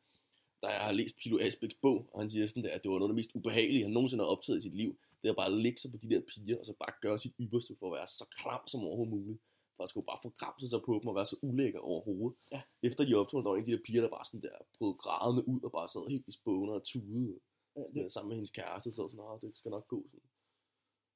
Der 0.61 0.69
jeg 0.69 0.79
har 0.81 0.91
læst 0.91 1.15
Pilo 1.17 1.39
Asbæks 1.39 1.75
bog, 1.81 2.09
og 2.13 2.21
han 2.21 2.31
siger 2.31 2.47
sådan 2.47 2.63
der, 2.63 2.71
at 2.71 2.83
det 2.83 2.91
var 2.91 2.97
noget 2.99 3.09
af 3.09 3.13
det 3.13 3.15
mest 3.15 3.31
ubehagelige, 3.33 3.83
han 3.83 3.91
nogensinde 3.93 4.23
har 4.23 4.29
optaget 4.29 4.57
i 4.59 4.61
sit 4.61 4.73
liv. 4.75 4.97
Det 5.21 5.27
er 5.27 5.31
at 5.31 5.37
bare 5.37 5.59
ligge 5.61 5.79
sig 5.79 5.91
på 5.91 5.97
de 5.97 6.09
der 6.09 6.21
piger, 6.21 6.59
og 6.59 6.65
så 6.65 6.73
bare 6.73 6.93
gøre 7.01 7.19
sit 7.19 7.33
ypperste 7.39 7.75
for 7.79 7.87
at 7.93 7.97
være 7.97 8.07
så 8.07 8.25
klam 8.37 8.67
som 8.67 8.81
overhovedet 8.81 9.13
muligt. 9.13 9.39
For 9.75 9.83
at 9.83 9.89
skulle 9.89 10.05
bare 10.05 10.19
få 10.23 10.29
kramset 10.29 10.69
sig 10.69 10.81
på 10.85 10.99
dem 10.99 11.07
og 11.07 11.15
være 11.15 11.25
så 11.25 11.37
ulækker 11.41 11.79
overhovedet. 11.79 12.37
Ja. 12.51 12.61
Efter 12.83 13.05
de 13.05 13.15
optog, 13.15 13.43
der 13.43 13.49
var 13.49 13.55
en 13.55 13.61
af 13.61 13.65
de 13.65 13.71
der 13.71 13.83
piger, 13.85 14.01
der 14.01 14.09
bare 14.09 14.25
sådan 14.25 14.41
der 14.41 14.57
brød 14.77 14.93
grædende 14.97 15.47
ud 15.47 15.59
og 15.63 15.71
bare 15.71 15.89
sad 15.89 16.09
helt 16.09 16.27
i 16.27 16.31
spåner 16.31 16.73
og 16.73 16.83
tudede. 16.83 17.39
Ja, 17.75 17.81
det, 17.81 17.95
der, 17.95 18.09
sammen 18.09 18.29
med 18.29 18.35
hendes 18.35 18.51
kæreste, 18.51 18.91
så 18.91 18.95
sådan, 18.95 19.17
"Nå, 19.17 19.39
det 19.41 19.57
skal 19.57 19.71
nok 19.71 19.87
gå 19.87 20.03
sådan. 20.11 20.19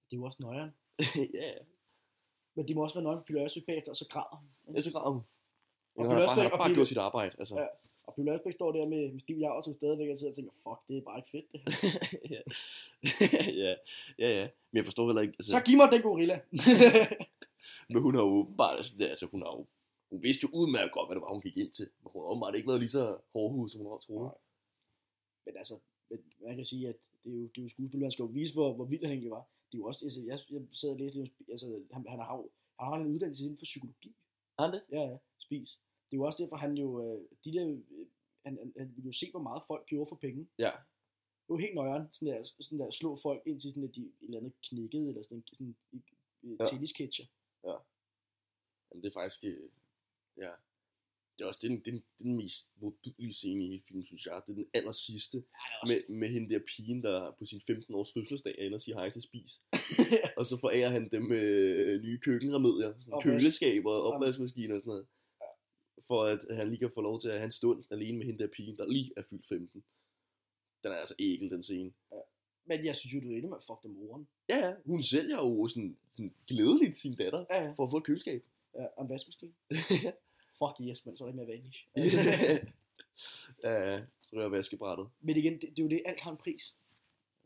det 0.10 0.16
er 0.16 0.20
jo 0.20 0.24
også 0.24 0.38
nøjeren. 0.42 0.72
ja, 1.42 1.54
Men 2.56 2.68
det 2.68 2.76
må 2.76 2.84
også 2.84 2.96
være 2.96 3.04
nøjeren 3.04 3.20
for 3.22 3.26
Pille 3.26 3.42
Ørsøg 3.42 3.64
bagefter, 3.66 3.92
og 3.92 3.96
så 3.96 4.08
græder 4.10 4.36
han. 4.66 4.76
ja, 4.76 4.82
så 4.82 4.92
græder 4.92 5.10
hun. 5.12 5.22
Og 6.00 6.10
han 6.10 6.18
har 6.18 6.26
bare, 6.26 6.36
han 6.36 6.52
har 6.52 6.58
bare 6.58 6.74
gjort 6.74 6.88
sit 6.88 6.98
arbejde. 6.98 7.36
Altså. 7.40 7.56
Ja. 7.60 7.68
Og 8.10 8.16
Pille 8.16 8.32
Ørsbæk 8.32 8.54
står 8.54 8.72
der 8.72 8.88
med, 8.88 9.12
med 9.12 9.20
Stiv 9.20 9.38
Javr, 9.38 9.62
som 9.62 9.74
stadigvæk 9.74 10.10
er 10.10 10.16
til 10.16 10.28
og 10.28 10.36
tænker, 10.36 10.52
fuck, 10.64 10.80
det 10.88 10.98
er 10.98 11.02
bare 11.02 11.18
ikke 11.20 11.30
fedt 11.36 11.48
det 11.52 11.60
her. 11.64 11.72
ja. 12.36 12.42
ja, 13.64 13.76
ja, 14.20 14.30
ja. 14.40 14.48
Men 14.72 14.78
jeg 14.80 14.86
forstår 14.86 15.08
heller 15.08 15.22
ikke, 15.22 15.36
altså, 15.40 15.52
Så 15.52 15.60
giv 15.66 15.78
mig 15.78 15.92
den 15.92 16.02
gorilla. 16.02 16.40
men 17.92 18.02
hun 18.02 18.16
har 18.16 18.22
jo 18.22 18.30
åbenbart, 18.30 18.78
altså, 18.78 18.94
det, 18.98 19.08
altså 19.08 19.26
hun 19.26 19.42
har 19.42 19.52
jo, 19.58 19.66
hun 20.12 20.24
vidste 20.24 20.44
jo 20.44 20.50
udmærket 20.60 20.92
godt, 20.92 21.08
hvad 21.08 21.16
det 21.16 21.22
var, 21.22 21.34
hun 21.34 21.42
gik 21.42 21.58
ind 21.58 21.72
til. 21.72 21.88
Men 22.02 22.10
hun 22.14 22.22
har 22.22 22.30
åbenbart 22.32 22.56
ikke 22.56 22.68
været 22.68 22.80
lige 22.80 22.96
så 23.00 23.18
hårdhudet, 23.34 23.72
som 23.72 23.82
hun 23.82 23.92
har 23.92 23.98
troet. 23.98 24.26
Nej. 24.26 24.38
Men 25.46 25.58
altså, 25.58 25.76
men 26.10 26.20
man 26.46 26.56
kan 26.56 26.66
sige, 26.66 26.90
at 26.90 27.00
det 27.24 27.30
er 27.34 27.36
jo, 27.36 27.44
det 27.54 27.58
er 27.58 27.64
jo 27.64 27.70
skuespil, 27.70 28.00
man 28.00 28.12
skal 28.12 28.24
jo 28.24 28.30
vise, 28.40 28.54
hvor, 28.54 28.74
hvor 28.74 28.86
vild 28.86 29.02
han 29.02 29.12
egentlig 29.12 29.32
var. 29.32 29.46
Det 29.72 29.78
er 29.78 29.82
jo 29.82 29.86
også, 29.86 30.06
altså, 30.06 30.22
jeg, 30.22 30.40
jeg 30.52 30.62
sad 30.72 30.90
og 30.90 30.98
læste, 30.98 31.30
altså, 31.50 31.66
han, 31.94 32.06
han, 32.10 32.20
har 32.20 32.36
han 32.80 32.90
har 32.92 32.96
en 32.96 33.14
uddannelse 33.14 33.44
inden 33.44 33.58
for 33.58 33.66
psykologi. 33.72 34.16
Har 34.60 34.66
han 34.66 34.74
det? 34.74 34.84
Ja, 34.92 35.02
ja, 35.02 35.18
spis. 35.38 35.80
Det 36.10 36.16
er 36.16 36.22
jo 36.22 36.24
også 36.24 36.44
derfor, 36.44 36.56
han 36.56 36.78
jo, 36.78 36.88
øh, 37.04 37.22
de 37.46 37.54
der, 37.54 37.68
øh, 37.68 38.08
han, 38.46 38.58
han, 38.58 38.74
han 38.78 38.92
ville 38.96 39.08
jo 39.08 39.12
se, 39.12 39.32
hvor 39.32 39.42
meget 39.42 39.64
folk 39.68 39.86
gjorde 39.86 40.10
for 40.10 40.16
penge. 40.16 40.48
Ja. 40.58 40.72
Det 41.48 41.54
var 41.54 41.58
helt 41.58 41.76
nøjeren, 41.76 42.08
sådan 42.12 42.28
der, 42.28 42.44
sådan 42.60 42.80
der 42.80 42.92
slå 42.92 43.20
folk 43.22 43.42
ind 43.46 43.62
til 43.62 43.70
sådan, 43.70 43.84
at 43.84 43.96
de 43.96 44.02
et 44.02 44.14
eller 44.22 44.38
andet 44.38 44.54
knækkede, 44.70 45.10
eller 45.10 45.24
sådan, 45.24 45.44
sådan 45.54 45.76
i, 45.92 45.98
i 45.98 46.02
Ja. 46.44 46.50
ja. 46.60 46.66
tennisketcher. 46.66 47.26
Jamen, 48.92 49.04
det 49.04 49.10
er 49.10 49.14
faktisk, 49.14 49.44
øh, 49.44 49.70
ja. 50.38 50.52
Det 51.38 51.46
er 51.46 51.48
også 51.48 51.60
den, 51.68 51.80
den, 51.80 52.04
den 52.20 52.36
mest 52.36 52.72
modbydelige 52.82 53.34
scene 53.34 53.66
i 53.66 53.68
hele 53.68 53.82
filmen, 53.88 54.06
synes 54.06 54.26
jeg. 54.26 54.42
Det 54.48 54.52
er 54.52 54.56
den 54.56 54.68
aller 54.74 54.92
sidste. 54.92 55.38
Ja, 55.38 55.94
Med, 55.94 56.16
med 56.16 56.30
hende 56.30 56.54
der 56.54 56.60
pigen, 56.68 57.04
der 57.04 57.32
på 57.40 57.46
sin 57.46 57.62
15 57.62 57.96
års 57.96 58.14
fødselsdag 58.14 58.56
er 58.58 58.66
inde 58.66 58.76
og 58.76 58.82
siger 58.82 58.96
hej 58.96 59.10
til 59.10 59.22
spis. 59.22 59.62
og 60.38 60.46
så 60.46 60.58
forærer 60.58 60.90
han 60.90 61.10
dem 61.12 61.32
øh, 61.32 62.02
nye 62.02 62.18
køkkenremedier, 62.20 62.94
sådan 63.00 63.14
Og 63.14 63.24
køleskaber 63.24 63.92
opvaskemaskiner 63.92 64.76
og 64.76 64.82
sådan 64.82 64.90
noget. 64.92 65.08
For 66.10 66.24
at 66.24 66.40
han 66.58 66.68
lige 66.70 66.80
kan 66.80 66.92
få 66.94 67.02
lov 67.02 67.20
til 67.20 67.30
at 67.30 67.36
have 67.38 67.46
en 67.46 67.52
stund 67.52 67.84
alene 67.92 68.18
med 68.18 68.26
hende 68.26 68.40
der 68.44 68.48
pigen, 68.56 68.78
der 68.78 68.86
lige 68.88 69.12
er 69.18 69.22
fyldt 69.30 69.48
15. 69.48 69.84
Den 70.84 70.92
er 70.92 70.96
altså 70.96 71.16
ækel, 71.20 71.50
den 71.50 71.64
scene. 71.64 71.92
Men 72.66 72.86
jeg 72.86 72.96
synes 72.96 73.14
jo, 73.14 73.20
du 73.20 73.32
er 73.34 73.38
inde 73.38 73.50
med 73.50 73.58
fuck 73.68 73.84
dem 73.84 73.92
moren. 73.92 74.28
Ja, 74.50 74.58
ja, 74.68 74.74
hun 74.86 75.04
sælger 75.04 75.38
jo 75.38 75.68
sådan, 75.68 75.98
sådan 76.16 76.34
glædeligt 76.48 76.98
sin 76.98 77.16
datter 77.16 77.46
Ja, 77.52 77.64
ja. 77.64 77.72
for 77.72 77.84
at 77.86 77.92
få 77.92 77.98
et 77.98 78.04
køleskab. 78.04 78.44
ja 78.76 78.86
og 78.98 79.04
en 79.04 79.10
vaskemaskine. 79.10 79.52
Fuck 80.60 80.76
yes, 80.90 81.06
men 81.06 81.18
så 81.18 81.24
er 81.24 81.28
det 81.28 81.36
mere 81.36 81.48
vanish. 81.48 81.88
ja, 83.64 83.72
ja, 83.92 84.02
så 84.20 84.36
rører 84.36 84.50
vaskebrættet. 84.50 85.08
Men 85.22 85.38
igen, 85.38 85.54
det, 85.54 85.62
det, 85.62 85.80
er 85.80 85.84
jo 85.84 85.90
det, 85.90 86.02
alt 86.06 86.20
har 86.22 86.32
en 86.32 86.38
pris. 86.38 86.76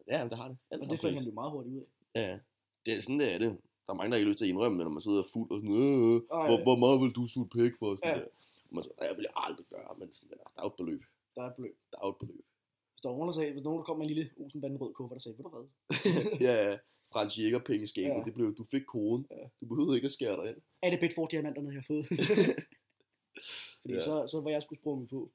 Ja, 0.08 0.23
men 0.23 0.30
det 0.30 0.38
har 0.38 0.47
det. 0.47 0.58
Alt 0.71 0.82
Og 0.82 0.89
det 0.89 0.99
pris. 0.99 1.13
han 1.13 1.23
jo 1.23 1.32
meget 1.32 1.52
hurtigt 1.52 1.76
ud 1.76 1.80
af. 1.82 1.86
Ja, 2.21 2.30
ja. 2.32 2.39
det 2.86 2.93
er 2.93 3.02
sådan, 3.02 3.19
det 3.19 3.34
er 3.34 3.38
det. 3.38 3.58
Der 3.88 3.93
er 3.93 3.97
mange, 3.97 4.12
der 4.12 4.17
ikke 4.17 4.26
har 4.26 4.30
lyst 4.30 4.38
til 4.38 4.45
at 4.45 4.49
indrømme 4.49 4.78
det, 4.78 4.86
når 4.86 4.91
man 4.91 5.02
sidder 5.02 5.19
er 5.19 5.28
fuld 5.34 5.52
og 5.52 5.58
sådan, 5.62 5.76
øh, 5.76 6.21
Ej. 6.32 6.47
hvor, 6.47 6.63
hvor 6.63 6.76
meget 6.76 7.02
vil 7.02 7.12
du 7.12 7.28
suge 7.28 7.49
pæk 7.49 7.71
for? 7.80 7.95
Sådan 7.95 8.15
Ja. 8.17 8.21
der. 8.21 8.28
Man 8.74 8.84
så, 8.84 8.90
"Nej, 9.00 9.08
jeg 9.10 9.18
vil 9.18 9.28
aldrig 9.36 9.66
gøre, 9.76 9.96
men 10.00 10.14
sådan 10.14 10.30
der, 10.30 10.44
der 10.56 10.62
er 10.64 10.68
et 10.72 10.76
beløb. 10.78 11.04
Der 11.36 11.42
er 11.44 11.48
et 11.50 11.56
beløb. 11.56 11.78
Der 11.92 11.98
er 12.04 12.08
et 12.14 12.20
beløb. 12.20 12.46
Hvis 12.94 13.02
der 13.02 13.10
var 13.10 13.16
nogen, 13.18 13.28
der 13.32 13.34
sagde, 13.40 13.52
hvis 13.52 13.64
nogen 13.64 13.78
der 13.80 13.84
kom 13.84 13.98
med 13.98 14.06
en 14.08 14.14
lille 14.14 14.32
Olsenbanden 14.38 14.80
rød 14.82 14.94
kuffert, 14.94 15.16
der 15.16 15.20
sagde, 15.20 15.38
ved 15.38 15.44
du 15.46 15.50
hvad? 15.56 15.66
ja, 16.48 16.56
ja. 16.70 16.78
Frans 17.12 17.40
Jæger 17.40 17.60
pengeskabet, 17.60 18.10
ja. 18.20 18.24
Det 18.26 18.34
blev, 18.34 18.56
du 18.58 18.64
fik 18.72 18.86
koden. 18.88 19.28
Ja. 19.32 19.44
Du 19.62 19.66
behøvede 19.72 19.96
ikke 19.98 20.06
at 20.06 20.12
skære 20.12 20.36
dig 20.42 20.46
ind. 20.52 20.62
Er 20.82 20.90
det 20.90 21.00
Bedford 21.00 21.30
diamanterne, 21.30 21.70
jeg 21.70 21.82
har 21.82 21.86
fået? 21.94 22.06
Fordi 23.82 23.94
Ja. 23.94 24.00
så, 24.00 24.28
så 24.28 24.42
var 24.42 24.50
jeg 24.50 24.64
skulle 24.64 24.80
sprunget 24.82 25.10
på. 25.10 25.32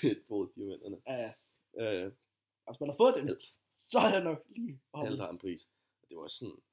Pæt 0.00 0.18
på 0.28 0.52
diamanterne. 0.56 0.96
ja, 1.06 1.14
ja. 1.24 1.32
Ja, 1.84 1.90
ja. 2.00 2.06
Og 2.66 2.72
hvis 2.72 2.80
man 2.80 2.88
har 2.88 2.96
fået 2.96 3.14
den, 3.16 3.28
Alt. 3.28 3.44
så 3.92 3.98
havde 3.98 4.14
jeg 4.14 4.24
nok 4.24 4.40
lige 4.56 4.80
Alt 4.94 5.20
har 5.20 5.30
en 5.30 5.38
pris. 5.38 5.68
Det 6.08 6.16
var 6.18 6.26
sådan, 6.28 6.52
altså, 6.54 6.67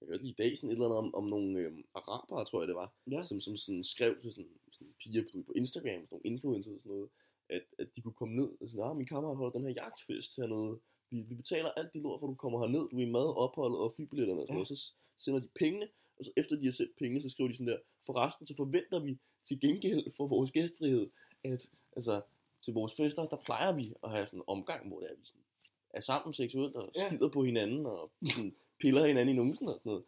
jeg 0.00 0.08
hørte 0.08 0.22
lige 0.22 0.32
i 0.32 0.42
dag 0.42 0.56
sådan 0.58 0.70
et 0.70 0.74
eller 0.74 0.84
andet 0.86 0.98
om, 0.98 1.14
om 1.14 1.24
nogle 1.24 1.58
øhm, 1.58 1.84
arabere, 1.94 2.44
tror 2.44 2.60
jeg 2.60 2.68
det 2.68 2.76
var, 2.76 2.92
Ja. 3.10 3.22
som, 3.24 3.40
som 3.40 3.56
sådan 3.56 3.84
skrev 3.84 4.20
til 4.22 4.32
sådan, 4.32 4.50
sådan 4.72 4.94
piger 5.00 5.22
på, 5.32 5.42
på 5.46 5.52
Instagram, 5.56 6.00
sådan 6.00 6.08
nogle 6.10 6.24
influencers 6.24 6.74
og 6.74 6.80
sådan 6.80 6.92
noget, 6.92 7.08
at, 7.48 7.62
at 7.78 7.86
de 7.96 8.00
kunne 8.02 8.14
komme 8.20 8.36
ned 8.36 8.48
og 8.60 8.68
sådan, 8.70 8.84
ah, 8.84 8.96
min 8.96 9.06
kammerat 9.06 9.36
holder 9.36 9.52
den 9.58 9.62
her 9.66 9.72
jagtfest 9.82 10.36
hernede, 10.36 10.78
vi, 11.10 11.20
vi 11.20 11.34
betaler 11.34 11.70
alt 11.70 11.92
det 11.92 12.02
lort, 12.02 12.20
for 12.20 12.26
du 12.26 12.34
kommer 12.34 12.60
herned, 12.60 12.88
du 12.90 12.96
er 12.98 13.02
i 13.06 13.10
mad, 13.10 13.36
ophold 13.36 13.74
og 13.74 13.92
flybilletterne 13.96 14.40
og 14.40 14.46
sådan 14.46 14.54
Ja. 14.54 14.58
noget, 14.58 14.68
så 14.68 14.92
sender 15.18 15.40
de 15.40 15.48
pengene, 15.58 15.88
og 16.18 16.24
så 16.24 16.32
efter 16.36 16.56
de 16.56 16.64
har 16.64 16.72
sendt 16.72 16.96
pengene, 16.98 17.22
så 17.22 17.28
skriver 17.28 17.48
de 17.48 17.54
sådan 17.54 17.66
der, 17.68 17.78
forresten 18.06 18.46
så 18.46 18.54
forventer 18.56 18.98
vi 18.98 19.18
til 19.44 19.60
gengæld 19.60 20.12
for 20.16 20.26
vores 20.26 20.50
gæstfrihed, 20.50 21.10
at 21.44 21.66
altså, 21.96 22.22
til 22.62 22.74
vores 22.74 22.96
fester, 22.96 23.26
der 23.26 23.36
plejer 23.36 23.72
vi 23.72 23.94
at 24.04 24.10
have 24.10 24.26
sådan 24.26 24.38
en 24.38 24.44
omgang, 24.46 24.88
hvor 24.88 25.00
det 25.00 25.10
er, 25.10 25.14
vi 25.16 25.24
sådan, 25.24 25.42
er 25.90 26.00
sammen 26.00 26.34
seksuelt 26.34 26.76
og 26.76 26.90
Ja. 26.96 27.08
skider 27.08 27.28
på 27.28 27.44
hinanden 27.44 27.86
og 27.86 28.10
sådan, 28.26 28.54
piller 28.80 29.06
hinanden 29.06 29.34
i 29.34 29.38
numsen 29.38 29.68
og 29.68 29.74
sådan 29.78 29.90
noget. 29.90 30.04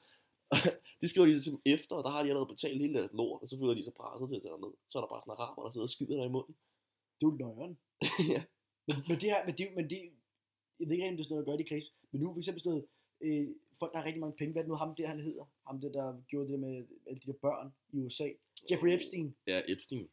det 1.00 1.10
skriver 1.10 1.26
de 1.26 1.38
så 1.38 1.42
til 1.44 1.52
dem 1.52 1.60
efter, 1.74 1.96
og 1.96 2.04
der 2.04 2.10
har 2.10 2.22
de 2.22 2.28
allerede 2.28 2.52
betalt 2.54 2.80
hele 2.80 2.94
deres 2.98 3.12
lort, 3.12 3.42
og 3.42 3.48
så 3.48 3.54
føler 3.58 3.74
de 3.74 3.84
sig 3.84 3.94
presset 4.00 4.28
til 4.28 4.36
at 4.36 4.42
tage 4.42 4.60
ned. 4.64 4.74
Så 4.88 4.94
er 4.98 5.02
der 5.02 5.12
bare 5.12 5.22
sådan 5.22 5.32
en 5.32 5.38
araber, 5.38 5.62
der 5.62 5.70
sidder 5.70 5.88
og 5.88 5.94
skider 5.94 6.16
der 6.16 6.26
i 6.30 6.34
munden. 6.36 6.54
Det 7.16 7.22
er 7.26 7.30
jo 7.30 7.36
nøjeren. 7.44 7.74
ja. 8.34 8.42
Men, 8.86 8.96
men 9.08 9.16
det 9.20 9.28
her, 9.32 9.40
men 9.46 9.54
det, 9.58 9.66
men 9.78 9.84
det, 9.92 10.00
jeg 10.78 10.86
ved 10.86 10.94
ikke 10.94 11.04
rigtig, 11.04 11.14
om 11.14 11.16
det 11.16 11.22
er 11.22 11.28
sådan 11.28 11.34
noget, 11.34 11.46
der 11.46 11.52
gør 11.52 11.58
det 11.58 11.66
i 11.66 11.72
kris, 11.72 11.86
men 12.10 12.20
nu 12.20 12.26
for 12.34 12.40
eksempel 12.42 12.60
sådan 12.62 12.74
noget, 12.74 12.86
øh, 13.26 13.46
folk, 13.80 13.92
der 13.92 13.98
har 13.98 14.06
rigtig 14.08 14.24
mange 14.24 14.36
penge, 14.40 14.52
hvad 14.52 14.60
er 14.60 14.64
det 14.66 14.72
nu 14.72 14.82
ham 14.84 14.94
der, 14.98 15.06
han 15.14 15.20
hedder? 15.28 15.44
Ham 15.68 15.80
der, 15.80 15.90
der 15.98 16.06
gjorde 16.30 16.46
det 16.46 16.52
der 16.54 16.62
med 16.66 16.74
alle 17.08 17.20
de 17.22 17.26
der 17.32 17.38
børn 17.46 17.68
i 17.92 17.96
USA. 18.04 18.28
Jeffrey 18.70 18.92
Epstein. 18.96 19.34
Ja, 19.46 19.58
Epstein. 19.72 20.08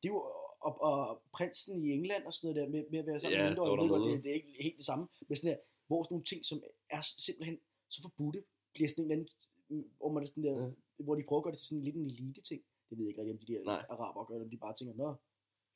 Det 0.00 0.08
er 0.08 0.12
jo, 0.14 0.18
og, 0.66 0.72
og 0.88 1.22
prinsen 1.36 1.82
i 1.82 1.86
England 1.96 2.24
og 2.24 2.32
sådan 2.32 2.44
noget 2.46 2.56
der, 2.60 2.68
med, 2.72 2.84
med 2.90 2.98
at 2.98 3.06
være 3.06 3.20
sammen 3.20 3.38
Ja, 3.38 3.42
med 3.42 3.50
mindre, 3.50 3.64
jeg 3.64 3.72
var 3.72 3.82
ved 3.82 3.90
godt, 3.90 4.04
det, 4.10 4.24
det, 4.24 4.30
er 4.30 4.34
ikke 4.34 4.54
helt 4.60 4.76
det 4.76 4.86
samme, 4.86 5.04
men 5.28 5.36
sådan 5.36 5.50
der, 5.50 5.58
hvor 5.86 6.02
sådan 6.02 6.14
nogle 6.14 6.24
ting, 6.24 6.40
som 6.50 6.62
er 6.90 7.02
simpelthen 7.26 7.58
så 7.88 8.02
forbudte, 8.02 8.44
bliver 8.74 8.88
sådan 8.88 9.04
en 9.04 9.10
eller 9.10 9.24
anden, 9.68 9.90
hvor 9.98 10.12
man 10.12 10.22
er 10.22 10.26
sådan 10.26 10.44
der, 10.44 10.56
Ja. 10.64 10.70
hvor 11.04 11.14
de 11.14 11.24
prøver 11.28 11.40
at 11.40 11.44
gøre 11.44 11.52
det 11.52 11.58
til 11.58 11.68
sådan 11.68 11.84
lidt 11.84 11.96
en 11.96 12.06
elite 12.06 12.40
ting. 12.50 12.62
Det 12.90 12.98
ved 12.98 13.04
jeg 13.04 13.10
ikke 13.10 13.20
rigtig, 13.20 13.32
om 13.36 13.38
de 13.38 13.52
der 13.52 13.62
Nej. 13.64 13.82
araber 13.90 14.24
gør 14.24 14.40
om 14.42 14.50
de 14.50 14.56
bare 14.56 14.74
tænker, 14.74 14.94
nå, 14.94 15.08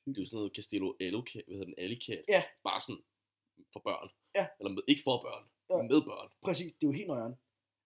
Det 0.05 0.17
er 0.17 0.21
jo 0.21 0.25
sådan 0.27 0.37
noget 0.37 0.55
Castello 0.55 0.93
Alucat, 0.99 1.43
hvad 1.45 1.55
hedder 1.57 1.65
den, 1.71 1.75
Alicat. 1.77 2.23
Ja. 2.35 2.43
Bare 2.63 2.81
sådan 2.85 3.01
for 3.73 3.79
børn. 3.89 4.09
Ja. 4.35 4.45
Eller 4.59 4.71
med, 4.75 4.83
ikke 4.87 5.03
for 5.07 5.17
børn, 5.27 5.43
Ja. 5.71 5.81
med 5.91 6.01
børn. 6.11 6.29
præcis, 6.47 6.73
det 6.73 6.83
er 6.83 6.89
jo 6.91 6.97
helt 6.99 7.07
nøjeren, 7.07 7.35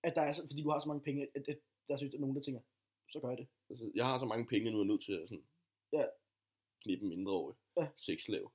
at 0.03 0.15
der 0.15 0.21
er 0.21 0.33
fordi 0.49 0.61
du 0.63 0.69
har 0.69 0.79
så 0.79 0.87
mange 0.91 1.03
penge, 1.07 1.19
at, 1.35 1.47
at 1.51 1.57
der 1.87 1.97
synes, 1.97 2.13
at 2.13 2.19
nogen, 2.19 2.35
der 2.35 2.41
tænker, 2.41 2.61
så 3.11 3.19
gør 3.19 3.29
jeg 3.29 3.37
det. 3.37 3.47
Altså, 3.69 3.91
jeg 3.95 4.05
har 4.05 4.17
så 4.19 4.25
mange 4.25 4.45
penge, 4.51 4.71
nu 4.71 4.77
er 4.77 4.81
jeg 4.83 4.87
nødt 4.87 5.03
til 5.03 5.13
at 5.13 5.29
sådan, 5.29 5.45
Ja. 5.93 6.05
knippe 6.83 7.05
mindre 7.05 7.31
over. 7.31 7.53
Ja. 7.79 7.87
Sexslav. 7.97 8.51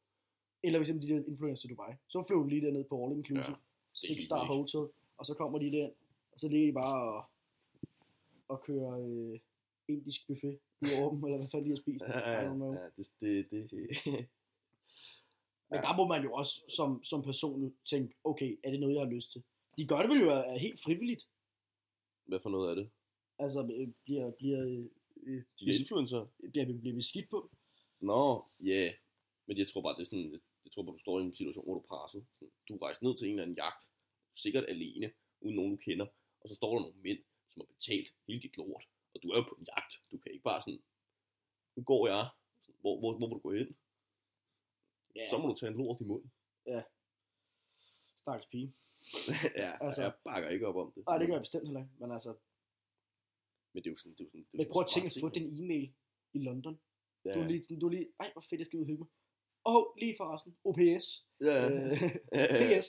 Eller 0.62 0.78
hvis 0.78 0.88
de 0.88 1.08
der 1.08 1.24
influencer 1.32 1.68
i 1.68 1.70
Dubai, 1.70 1.92
så 2.08 2.24
flyver 2.26 2.42
du 2.42 2.48
lige 2.48 2.64
derned 2.66 2.84
på 2.84 3.04
All 3.04 3.16
Inclusive, 3.18 3.44
Ja, 3.48 3.54
Six 3.94 4.24
Star. 4.24 4.44
Hotel, 4.44 4.88
og 5.20 5.26
så 5.26 5.34
kommer 5.34 5.58
de 5.58 5.72
der, 5.72 5.88
og 6.32 6.40
så 6.40 6.48
ligger 6.48 6.66
de 6.68 6.72
bare 6.72 6.98
og, 7.16 7.24
og 8.48 8.62
kører 8.66 8.92
øh, 9.08 9.38
indisk 9.88 10.26
buffet 10.26 10.58
over 10.98 11.10
dem, 11.10 11.24
eller 11.24 11.38
hvad 11.38 11.48
fanden 11.48 11.66
de 11.66 11.74
har 11.76 11.82
spist. 11.84 12.02
Ja, 12.02 12.40
I 12.40 12.44
ja, 12.44 12.88
det, 12.96 13.50
det, 13.50 13.70
det, 13.70 14.28
Men 15.70 15.78
der 15.86 15.96
må 15.96 16.04
man 16.12 16.22
jo 16.22 16.32
også 16.32 16.54
som, 16.76 17.04
som 17.04 17.22
person 17.22 17.74
tænke, 17.90 18.14
okay, 18.24 18.58
er 18.64 18.70
det 18.70 18.80
noget, 18.80 18.94
jeg 18.94 19.02
har 19.04 19.10
lyst 19.10 19.32
til? 19.32 19.42
De 19.76 19.86
gør 19.86 20.00
det 20.00 20.08
vel 20.10 20.20
jo 20.20 20.30
af- 20.30 20.60
helt 20.60 20.80
frivilligt. 20.84 21.28
Hvad 22.24 22.40
for 22.40 22.50
noget 22.50 22.70
er 22.70 22.74
det? 22.74 22.90
Altså, 23.38 23.60
øh, 23.76 23.88
bliver, 24.04 24.30
bliver, 24.30 24.60
øh, 24.66 24.84
øh, 25.26 25.42
De 25.60 25.66
der 25.66 25.78
influencer? 25.80 26.26
bliver, 26.50 26.64
bliver, 26.66 26.80
bliver 26.80 26.96
beskidt 26.96 27.30
på. 27.30 27.50
Nå, 28.00 28.44
ja. 28.60 28.66
Yeah. 28.70 28.94
Men 29.46 29.58
jeg 29.58 29.66
tror 29.68 29.80
bare, 29.82 29.94
det 29.96 30.00
er 30.00 30.04
sådan, 30.04 30.32
jeg, 30.64 30.72
tror 30.72 30.82
bare, 30.82 30.94
du 30.94 30.98
står 30.98 31.20
i 31.20 31.22
en 31.22 31.34
situation, 31.34 31.64
hvor 31.64 31.74
du 31.74 31.80
er 31.80 31.86
presset. 31.88 32.26
Sådan, 32.38 32.52
du 32.68 32.74
er 32.74 32.82
rejst 32.82 33.02
ned 33.02 33.16
til 33.16 33.26
en 33.26 33.32
eller 33.32 33.42
anden 33.42 33.56
jagt, 33.56 33.82
sikkert 34.34 34.64
alene, 34.68 35.12
uden 35.40 35.56
nogen 35.56 35.70
du 35.72 35.76
kender, 35.76 36.06
og 36.40 36.48
så 36.48 36.54
står 36.54 36.74
der 36.74 36.80
nogle 36.80 36.96
mænd, 37.00 37.18
som 37.48 37.60
har 37.60 37.66
betalt 37.74 38.14
hele 38.26 38.40
dit 38.42 38.56
lort, 38.56 38.88
og 39.14 39.22
du 39.22 39.30
er 39.30 39.36
jo 39.36 39.42
på 39.42 39.54
en 39.54 39.64
jagt. 39.76 39.92
Du 40.10 40.18
kan 40.18 40.32
ikke 40.32 40.42
bare 40.42 40.62
sådan, 40.62 40.82
nu 41.76 41.82
går 41.82 42.06
jeg, 42.06 42.28
hvor, 42.80 42.98
hvor, 42.98 43.18
hvor 43.18 43.28
vil 43.28 43.34
du 43.34 43.40
gå 43.40 43.52
hen? 43.52 43.76
Ja, 45.16 45.30
Så 45.30 45.38
må 45.38 45.48
du 45.48 45.54
tage 45.54 45.70
en 45.72 45.76
lort 45.78 46.00
i 46.00 46.04
munden. 46.04 46.32
stakkels 48.20 48.46
pige. 48.50 48.74
ja, 49.62 49.84
Altså- 49.86 50.02
jeg 50.02 50.14
bakker 50.24 50.48
ikke 50.48 50.66
op 50.66 50.76
om 50.76 50.92
det. 50.92 51.04
Nej, 51.06 51.18
det 51.18 51.26
gør 51.26 51.34
jeg 51.34 51.42
bestemt 51.42 51.66
heller 51.66 51.80
ikke. 51.80 51.92
Men 51.98 52.10
altså, 52.12 52.36
Men 53.72 53.82
det 53.82 53.88
er 53.90 53.92
jo 53.92 53.96
sådan, 53.96 54.12
det 54.14 54.20
er 54.20 54.24
jo 54.24 54.30
sådan, 54.30 54.44
det 54.44 54.54
er 54.54 54.58
men 54.58 54.66
prøv 54.72 54.82
at 54.82 54.88
tænke 54.94 55.06
at 55.06 55.16
få 55.20 55.28
den 55.28 55.46
e-mail 55.64 55.94
i 56.32 56.38
London. 56.38 56.80
Ja, 57.24 57.32
Du 57.34 57.40
er 57.40 57.46
lige, 57.46 57.62
sådan- 57.64 57.78
du 57.80 57.86
er 57.86 57.90
lige, 57.90 58.08
ej, 58.20 58.32
hvor 58.32 58.40
fedt, 58.48 58.58
jeg 58.58 58.66
skal 58.66 58.76
ud 58.76 58.82
og 58.82 58.86
hygge 58.86 58.98
mig. 59.04 59.08
Oh, 59.64 59.84
lige 59.98 60.14
forresten, 60.16 60.56
OPS. 60.64 61.06
ja, 61.40 61.46
ja, 61.46 61.68
ja, 61.68 62.66
ja. 62.66 62.80
PS. 62.80 62.86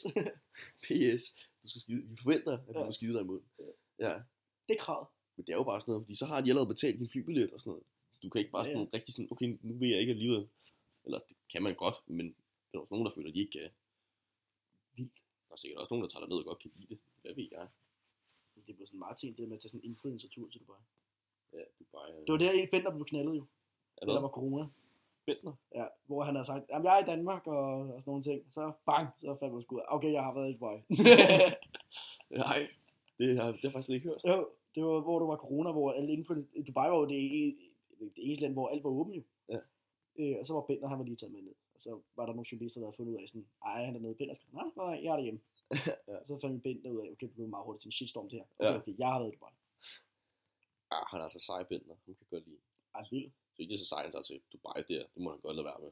PS. 0.86 1.23
Du 1.63 1.69
skal 1.69 1.81
skide, 1.81 2.01
vi 2.07 2.15
forventer, 2.23 2.53
at 2.67 2.75
du 2.75 2.79
Ja. 2.79 2.86
må 2.86 2.91
skide 2.91 3.13
dig 3.13 3.21
imod. 3.21 3.41
Ja. 3.99 4.13
det 4.67 4.73
er 4.77 4.79
kravet. 4.79 5.07
Men 5.36 5.45
det 5.45 5.51
er 5.53 5.57
jo 5.57 5.63
bare 5.63 5.81
sådan 5.81 5.91
noget, 5.91 6.03
fordi 6.05 6.15
så 6.15 6.25
har 6.25 6.41
de 6.41 6.49
allerede 6.49 6.67
betalt 6.67 6.99
din 6.99 7.10
flybillet 7.10 7.51
og 7.53 7.60
sådan 7.60 7.71
noget. 7.71 7.84
Så 8.12 8.19
du 8.23 8.29
kan 8.29 8.39
ikke 8.39 8.51
bare 8.51 8.65
Ja, 8.67 8.73
sådan 8.73 8.93
rigtig 8.93 9.13
sådan, 9.13 9.27
okay, 9.31 9.57
nu 9.62 9.73
vil 9.79 9.89
jeg 9.89 9.99
ikke 9.99 10.12
alligevel. 10.12 10.49
Eller 11.05 11.19
det 11.29 11.38
kan 11.51 11.63
man 11.63 11.75
godt, 11.75 11.95
men 12.07 12.25
der 12.71 12.77
er 12.77 12.81
også 12.81 12.93
nogen, 12.93 13.05
der 13.05 13.12
føler, 13.15 13.29
at 13.29 13.36
de 13.36 13.39
ikke 13.39 13.51
kan. 13.60 13.69
Vildt. 14.95 15.13
Der 15.47 15.53
er 15.53 15.57
sikkert 15.62 15.79
også 15.79 15.93
nogen, 15.93 16.03
der 16.03 16.10
tager 16.10 16.27
ned 16.27 16.38
og 16.38 16.45
godt 16.45 16.60
kan 16.60 16.71
lide 16.75 16.88
det. 16.93 16.99
Hvad 17.21 17.34
ved 17.36 17.47
jeg? 17.51 17.67
Det 18.67 18.75
blev 18.75 18.88
sådan 18.88 18.99
meget 18.99 19.17
ting, 19.17 19.29
det 19.38 19.41
der 19.43 19.47
med 19.47 19.55
at 19.57 19.62
tage 19.62 19.69
sådan 19.69 19.84
en 19.84 19.89
influencer-tur 19.91 20.49
til 20.49 20.60
Dubai. 20.62 20.81
Ja, 21.53 21.63
du 21.79 21.84
bare... 21.91 22.07
Det 22.25 22.31
var 22.34 22.38
der, 22.38 22.51
en 22.51 22.67
Bender 22.71 22.91
blev 22.91 23.05
knaldet 23.05 23.36
jo. 23.36 23.45
der 23.99 24.05
der 24.05 24.21
var 24.21 24.29
corona. 24.38 24.65
Bentner? 25.25 25.53
Ja, 25.75 25.86
hvor 26.07 26.23
han 26.23 26.36
har 26.36 26.43
sagt, 26.43 26.63
at 26.69 26.84
jeg 26.84 26.99
er 26.99 27.03
i 27.03 27.05
Danmark 27.05 27.47
og, 27.47 27.63
og 27.93 28.01
sådan 28.01 28.12
nogle 28.12 28.23
ting. 28.23 28.53
Så 28.53 28.71
bang, 28.86 29.07
så 29.17 29.36
fandt 29.39 29.53
man 29.53 29.62
sgu 29.63 29.75
ud 29.75 29.81
okay, 29.88 30.12
jeg 30.12 30.23
har 30.23 30.34
været 30.34 30.49
i 30.49 30.53
Dubai. 30.53 30.77
Nej, 32.43 32.67
det 33.17 33.38
har, 33.38 33.45
det 33.45 33.55
har 33.55 33.60
jeg 33.63 33.71
faktisk 33.71 33.89
ikke 33.89 34.07
hørt. 34.10 34.21
jo, 34.27 34.49
det 34.75 34.84
var, 34.86 34.99
hvor 35.01 35.19
der 35.19 35.25
var 35.25 35.36
corona, 35.36 35.71
hvor 35.71 35.91
alle 35.91 36.12
inden 36.12 36.25
for 36.25 36.34
det, 36.34 36.47
Dubai 36.67 36.89
var 36.89 36.97
jo 36.97 37.05
det, 37.05 37.55
det 37.99 38.12
eneste 38.17 38.41
land, 38.41 38.53
hvor 38.53 38.67
alt 38.69 38.84
var 38.84 38.89
åbent 38.89 39.15
jo. 39.15 39.23
Ja. 39.49 39.57
Øh, 40.19 40.36
og 40.39 40.45
så 40.45 40.53
var 40.53 40.62
Bender, 40.62 40.88
han 40.88 40.97
var 40.99 41.05
lige 41.05 41.15
taget 41.15 41.34
med 41.34 41.41
ned. 41.41 41.55
Og 41.75 41.81
så 41.81 41.99
var 42.15 42.25
der 42.25 42.34
nogle 42.34 42.47
journalister, 42.51 42.79
der 42.81 42.88
havde 42.88 42.95
fundet 42.97 43.13
ud 43.13 43.17
af 43.21 43.27
sådan, 43.27 43.47
ej, 43.65 43.86
han 43.86 43.95
er 43.95 43.99
nede. 43.99 44.15
Bender 44.15 44.34
skrev, 44.34 44.53
nej, 44.53 44.65
nej, 44.77 44.99
jeg 45.03 45.12
er 45.12 45.15
derhjemme. 45.15 45.39
Ja. 46.12 46.17
Så 46.27 46.38
fandt 46.41 46.55
vi 46.55 46.60
Bender 46.60 46.89
ud 46.91 46.97
af, 47.05 47.12
okay, 47.12 47.27
det 47.27 47.34
blev 47.36 47.47
meget 47.47 47.65
hurtigt 47.65 47.81
til 47.81 47.88
en 47.88 47.91
shitstorm 47.91 48.29
det 48.29 48.39
her. 48.39 48.45
Okay, 48.60 48.71
Ja. 48.71 48.77
okay, 48.77 48.93
jeg 48.97 49.07
har 49.07 49.19
været 49.19 49.31
i 49.31 49.36
Dubai. 49.36 49.51
Ah, 50.91 51.03
han 51.12 51.19
er 51.19 51.23
altså 51.23 51.39
sej, 51.39 51.63
Bentner. 51.63 51.95
Han 52.05 52.15
kan 52.15 52.25
godt 52.31 52.47
lide. 52.47 52.57
Ej, 52.95 53.03
vild. 53.12 53.31
Det 53.67 53.74
er 53.74 53.78
så 53.78 53.86
sej, 53.86 54.02
han 54.04 54.12
tager 54.12 54.24
til 54.24 54.41
Dubai 54.54 54.84
der. 54.88 55.04
Det 55.13 55.21
må 55.24 55.30
han 55.32 55.39
godt 55.39 55.56
lade 55.56 55.65
være 55.65 55.80
med. 55.80 55.91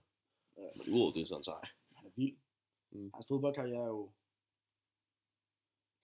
Ja. 0.57 0.69
Men 0.77 0.93
udover 0.93 1.11
det, 1.13 1.27
så 1.27 1.33
er 1.33 1.37
han 1.37 1.43
sej. 1.43 1.63
Han 1.95 2.05
er 2.07 2.11
vild. 2.15 2.37
Mm. 2.91 3.11
Hans 3.13 3.27
fodboldkarriere 3.27 3.83
er 3.83 3.87
jo, 3.87 4.11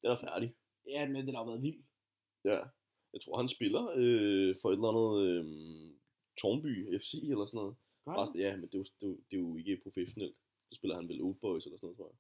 Den 0.02 0.12
er 0.12 0.16
færdig. 0.16 0.56
ja, 0.88 1.08
men 1.08 1.28
den 1.28 1.36
har 1.36 1.46
været 1.46 1.62
vild. 1.62 1.84
Ja. 2.44 2.60
Jeg 3.14 3.22
tror, 3.22 3.38
han 3.38 3.48
spiller 3.48 3.84
øh, 3.96 4.56
for 4.62 4.70
et 4.70 4.76
eller 4.76 4.90
andet 4.94 5.12
øh, 5.28 5.46
Tornby 6.40 7.00
FC 7.02 7.14
eller 7.14 7.46
sådan 7.46 7.58
noget. 7.58 7.76
Bare, 8.06 8.34
ja, 8.36 8.56
men 8.58 8.68
det 8.72 8.76
er, 8.76 8.80
jo, 8.80 8.84
det, 9.00 9.06
er 9.06 9.08
jo, 9.08 9.18
det 9.30 9.38
er 9.38 9.42
jo 9.42 9.56
ikke 9.58 9.82
professionelt. 9.84 10.36
Så 10.70 10.76
spiller 10.76 10.96
han 10.96 11.08
vel 11.10 11.22
Old 11.22 11.36
Boys 11.36 11.66
eller 11.66 11.78
sådan 11.78 11.86
noget, 11.88 11.98
tror 11.98 12.08
jeg. 12.08 12.18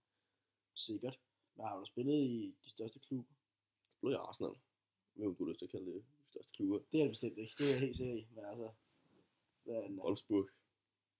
Sikkert. 0.75 1.19
Men 1.55 1.65
har 1.67 1.79
du 1.79 1.85
spillet 1.85 2.23
i 2.23 2.55
de 2.63 2.69
største 2.69 2.99
klubber? 2.99 3.33
Spiller 3.97 4.17
i 4.19 4.21
Arsenal. 4.27 4.55
Hvem 5.13 5.35
du 5.35 5.43
har 5.43 5.49
lyst 5.51 5.59
til 5.59 5.65
at 5.65 5.71
kalde 5.71 5.85
det 5.85 6.03
de 6.19 6.27
største 6.31 6.53
klubber? 6.53 6.79
Det 6.91 6.99
er 6.99 7.03
det 7.03 7.11
bestemt 7.11 7.37
ikke. 7.37 7.55
Det 7.57 7.65
er 7.65 7.71
jeg 7.71 7.79
helt 7.79 7.95
sikker 7.95 8.15
i. 8.15 8.27
Men 8.35 8.45
altså, 8.45 8.69
hvad 9.65 9.75
er 9.75 9.87
den? 9.87 9.99
Wolfsburg. 9.99 10.49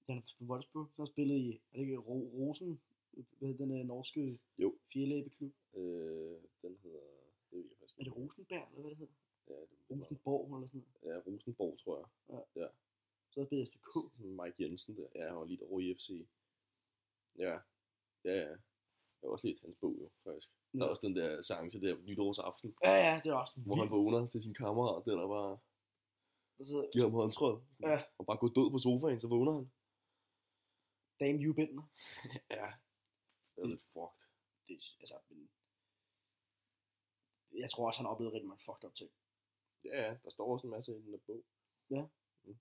Den 0.08 0.18
er 0.18 0.22
på 0.40 0.44
Wolfsburg, 0.46 0.88
så 0.96 1.02
har 1.02 1.06
spillet 1.06 1.38
i, 1.38 1.50
er 1.72 1.78
det 1.78 1.82
ikke 1.82 1.98
Ro- 1.98 2.32
Rosen, 2.40 2.82
hvad 3.12 3.50
hedder 3.50 3.66
den 3.66 3.80
øh, 3.80 3.86
norske 3.86 4.40
Jo. 4.58 4.76
fjerlæbeklub? 4.94 5.54
Øh, 5.74 6.38
den 6.62 6.78
hedder... 6.84 7.00
Det 7.52 7.58
ved 7.58 7.66
jeg 7.70 7.78
faktisk 7.80 8.00
Er 8.00 8.04
det 8.04 8.16
Rosenberg, 8.18 8.68
eller 8.72 8.82
hvad 8.82 8.90
det 8.90 8.98
hedder? 8.98 9.14
Ja, 9.48 9.54
det, 9.54 9.70
det 9.90 10.02
Rosenborg, 10.02 10.56
eller 10.56 10.68
sådan 10.68 10.84
noget. 11.04 11.16
ja, 11.16 11.32
Rosenborg, 11.32 11.78
tror 11.80 11.98
jeg. 11.98 12.70
Så 13.30 13.40
har 13.40 13.42
jeg 13.42 13.48
spillet 13.48 13.68
FCK. 13.70 13.96
Mike 14.20 14.56
Jensen 14.64 14.98
der. 14.98 15.08
Ja, 15.16 15.28
han 15.28 15.36
var 15.38 15.46
lige 15.46 15.64
over 15.64 15.80
i 15.80 15.94
FC. 15.94 16.10
Ja. 17.38 17.52
Ja, 18.24 18.34
ja. 18.34 18.50
Jeg 19.22 19.28
har 19.30 19.30
også 19.30 19.48
lidt 19.48 19.62
hans 19.62 19.78
bog 19.82 19.96
jo, 20.02 20.10
faktisk. 20.24 20.50
Der 20.72 20.80
er 20.80 20.84
Ja. 20.86 20.90
også 20.90 21.08
den 21.08 21.16
der 21.16 21.42
sang 21.42 21.72
til 21.72 21.82
der 21.82 21.98
nytårsaften, 22.02 22.76
Ja, 22.84 22.92
ja, 23.08 23.22
det 23.24 23.30
er 23.30 23.36
også 23.36 23.60
hvor 23.66 23.76
han 23.76 23.90
vågner 23.92 24.26
til 24.28 24.42
sin 24.42 24.54
kammerat, 24.54 25.06
der 25.06 25.16
der 25.16 25.28
bare 25.28 25.58
Altså, 26.60 26.90
giver 26.94 27.06
ham 27.06 27.14
håndtryk. 27.20 27.58
Ja. 27.82 28.04
Og 28.18 28.26
bare 28.26 28.38
går 28.38 28.48
død 28.58 28.72
på 28.72 28.78
sofaen, 28.78 29.20
så 29.20 29.28
vågner 29.28 29.54
han. 29.58 29.72
Dan 31.20 31.40
Jubender. 31.44 31.84
Ja. 32.58 32.68
Det 33.56 33.62
er 33.64 33.68
lidt 33.68 33.84
fucked. 33.94 34.22
Det, 34.68 34.74
altså, 35.02 35.18
men, 35.30 35.50
jeg 37.62 37.70
tror 37.70 37.88
også, 37.88 38.00
han 38.00 38.06
har 38.06 38.14
oplevet 38.14 38.34
rigtig 38.34 38.48
mange 38.48 38.64
fucked 38.68 38.86
up 38.88 38.96
ting. 38.96 39.12
Ja, 39.86 39.98
ja, 40.06 40.18
der 40.24 40.30
står 40.30 40.52
også 40.54 40.68
en 40.68 40.72
masse 40.72 40.92
i 40.98 41.02
den 41.02 41.14
der 41.14 41.20
bog. 41.28 41.44
Jeg 41.90 42.08
kunne 42.44 42.58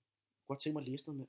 godt 0.47 0.59
tænke 0.61 0.73
mig 0.73 0.81
at 0.81 0.87
læse 0.87 1.05
noget 1.05 1.17
mere. 1.19 1.27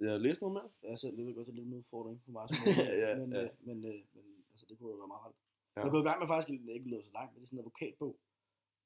Jeg 0.00 0.10
har 0.10 0.18
læst 0.18 0.40
noget 0.40 0.52
mere. 0.52 0.70
Jeg 0.82 0.98
selv 0.98 1.16
ved 1.16 1.34
godt, 1.34 1.46
det 1.46 1.52
er 1.52 1.56
lidt 1.56 1.66
en 1.66 1.74
udfordring 1.74 2.22
for 2.24 2.30
mig. 2.30 2.48
Som 2.48 2.56
Ja, 3.04 3.16
men, 3.16 3.32
ja. 3.32 3.42
øh, 3.42 3.50
men, 3.60 3.84
øh, 3.84 4.00
men 4.14 4.24
altså, 4.50 4.66
det 4.68 4.78
kunne 4.78 4.90
jo 4.90 4.96
være 4.96 5.08
meget 5.08 5.22
rart. 5.24 5.34
Ja. 5.34 5.80
Ja. 5.80 5.80
Jeg 5.80 5.88
er 5.88 5.92
gået 5.94 6.04
i 6.04 6.08
gang 6.08 6.18
med 6.20 6.28
faktisk, 6.32 6.48
det 6.48 6.72
ikke 6.72 6.90
løbet 6.90 7.06
så 7.06 7.12
langt, 7.12 7.32
men 7.32 7.40
det 7.40 7.46
er 7.46 7.46
sådan 7.46 7.58
en 7.58 7.64
advokatbog, 7.64 8.14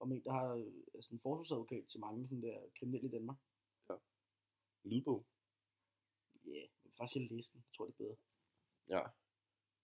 om 0.00 0.12
en, 0.12 0.24
der 0.24 0.32
har 0.32 0.54
øh, 0.54 0.66
er 0.94 1.00
sådan 1.00 1.16
en 1.16 1.20
forsvarsadvokat 1.20 1.84
til 1.88 2.00
mange 2.00 2.28
sådan 2.28 2.42
der 2.42 2.58
kriminelle 2.78 3.08
i 3.08 3.12
Danmark. 3.12 3.36
Lydbog. 4.84 5.26
Ja, 6.46 6.50
yeah, 6.50 6.68
men 6.84 6.92
faktisk 6.96 7.16
jeg 7.16 7.30
læse 7.30 7.52
den. 7.52 7.58
Jeg 7.66 7.72
tror, 7.76 7.84
det 7.86 7.92
er 7.92 7.96
bedre. 8.04 8.16
Ja. 8.88 9.02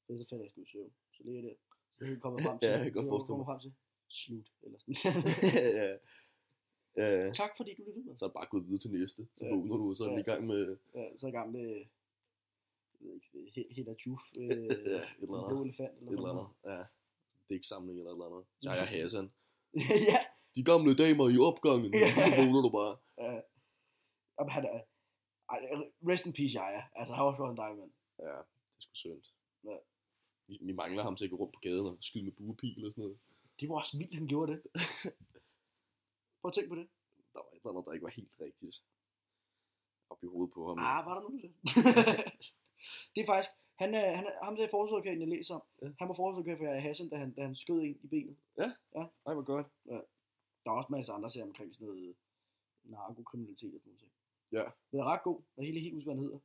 For 0.06 0.16
så 0.18 0.28
falder 0.28 0.44
jeg 0.44 0.50
sgu 0.50 0.60
i 0.62 0.66
søvn. 0.66 0.92
Så 1.12 1.22
ligger 1.24 1.40
jeg 1.42 1.50
der. 1.50 1.56
Så 1.92 2.04
er 2.04 2.08
jeg 2.08 2.20
kommet 2.20 2.42
frem 2.42 2.58
til. 2.58 2.66
Ja, 2.68 2.74
jeg 2.76 2.84
kan 2.84 2.92
godt 2.92 3.06
er 3.06 3.10
forestille 3.10 3.36
mig. 3.36 3.46
frem 3.46 3.60
til. 3.60 3.74
Slut. 4.08 4.52
Eller 4.62 4.78
sådan. 4.78 4.96
ja. 5.80 5.96
Ja, 7.02 7.32
tak 7.32 7.50
fordi 7.56 7.74
du 7.74 7.82
lyttede 7.82 8.04
med. 8.06 8.16
så 8.16 8.24
er 8.24 8.28
det 8.28 8.34
bare 8.34 8.46
gået 8.50 8.66
videre 8.66 8.78
til 8.80 8.90
næste. 8.92 9.28
Så 9.36 9.46
Ja. 9.46 9.54
vågner 9.54 9.76
du, 9.76 9.94
så 9.94 10.04
er 10.04 10.12
Ja. 10.12 10.18
i 10.18 10.22
gang 10.22 10.46
med 10.46 10.76
Ja, 10.94 11.16
så 11.16 11.26
er 11.26 11.30
i 11.30 11.32
gang 11.32 11.52
med 11.52 11.66
jeg 13.00 13.08
ved 13.08 13.14
ikke, 13.14 13.28
he- 13.60 13.74
Hela 13.74 13.94
Juf, 14.06 14.20
øh, 14.36 14.48
Ja, 14.48 14.54
et 14.54 14.58
eller 14.58 15.02
en 15.22 15.34
andet. 15.34 15.48
blå 15.48 15.64
elefant, 15.64 15.94
eller, 15.98 16.10
et 16.12 16.16
eller 16.16 16.30
andet. 16.34 16.48
Ja. 16.78 16.84
Digtsamling 17.48 17.98
eller 17.98 18.10
et 18.10 18.14
eller 18.14 18.26
andet. 18.26 18.44
Ja, 18.64 18.70
jeg 18.72 18.88
Hassan. 18.88 19.32
Ja, 20.10 20.20
De 20.54 20.62
gamle 20.64 20.96
damer 21.02 21.28
i 21.28 21.38
opgangen. 21.38 21.92
Ja. 21.94 22.08
Så 22.14 22.30
vågner 22.40 22.62
du 22.66 22.70
bare. 22.78 22.94
øh, 23.22 23.42
jamen, 24.36 24.50
han 24.56 24.64
er, 24.64 24.80
rest 26.10 26.26
in 26.26 26.32
peace, 26.32 26.54
jeg 26.60 26.88
Altså, 26.96 27.14
han 27.14 27.24
var 27.24 27.30
også 27.32 27.44
en 27.50 27.56
dejlig 27.56 27.78
mand. 27.78 27.92
Ja, 28.18 28.24
det 28.24 28.76
er 28.76 28.80
sgu 28.80 28.94
synd. 28.94 29.22
Ja. 29.64 29.76
Vi, 30.48 30.58
vi 30.60 30.72
mangler 30.72 31.02
ham 31.02 31.16
til 31.16 31.24
at 31.24 31.30
gå 31.30 31.36
rundt 31.36 31.54
på 31.54 31.60
gaden 31.60 31.86
og 31.86 31.98
skyde 32.00 32.24
med 32.24 32.32
buepil 32.32 32.84
og 32.86 32.90
sådan 32.90 33.02
noget. 33.02 33.18
Det 33.60 33.68
var 33.68 33.76
også 33.76 33.98
vildt, 33.98 34.14
han 34.14 34.26
gjorde 34.28 34.52
det. 34.52 34.60
Prøv 36.40 36.48
at 36.48 36.54
tænke 36.54 36.68
på 36.68 36.76
det. 36.80 36.88
Der 37.32 37.38
var 37.44 37.50
et 37.52 37.56
eller 37.56 37.70
andet, 37.70 37.84
der 37.86 37.92
ikke 37.92 38.04
var 38.04 38.10
helt 38.20 38.36
rigtigt. 38.40 38.76
Op 40.10 40.22
i 40.22 40.26
hovedet 40.26 40.54
på 40.54 40.68
ham. 40.68 40.78
Ah, 40.78 41.06
var 41.06 41.14
der 41.14 41.22
nogen 41.26 41.42
det? 41.42 41.52
det 43.14 43.20
er 43.22 43.26
faktisk, 43.26 43.50
Han 43.76 43.94
er, 43.94 44.16
han 44.16 44.26
er 44.26 44.44
ham 44.44 44.56
der 44.56 44.68
forsvarsadvokaten, 44.68 45.20
jeg 45.20 45.28
læser 45.28 45.54
om. 45.54 45.62
Ja. 45.82 45.86
Han 45.98 46.08
var 46.08 46.14
forsvarsadvokat 46.14 46.58
for 46.58 46.80
Hassan, 46.80 47.08
da 47.08 47.16
han, 47.16 47.32
da 47.32 47.42
han 47.42 47.56
skød 47.56 47.80
en 47.82 47.98
i 48.02 48.06
benet. 48.06 48.36
Ej, 49.26 49.34
hvor 49.34 49.42
godt. 49.42 49.66
Der 50.64 50.70
er 50.70 50.76
også 50.76 50.92
masser 50.92 51.12
andre 51.12 51.30
sager 51.30 51.46
omkring 51.46 51.74
sådan 51.74 51.86
noget 51.86 52.16
narkokriminalitet 52.84 53.74
og 53.74 53.80
sådan 53.80 53.92
noget. 53.92 54.12
Ja. 54.52 54.70
Den 54.90 55.00
er 55.00 55.04
ret 55.04 55.22
god. 55.22 55.40
Jeg 55.56 55.62
er 55.62 55.66
helt, 55.66 55.80
helt 55.80 55.94
huske, 55.94 56.06
hvad 56.06 56.14
han 56.14 56.24
hedder. 56.24 56.38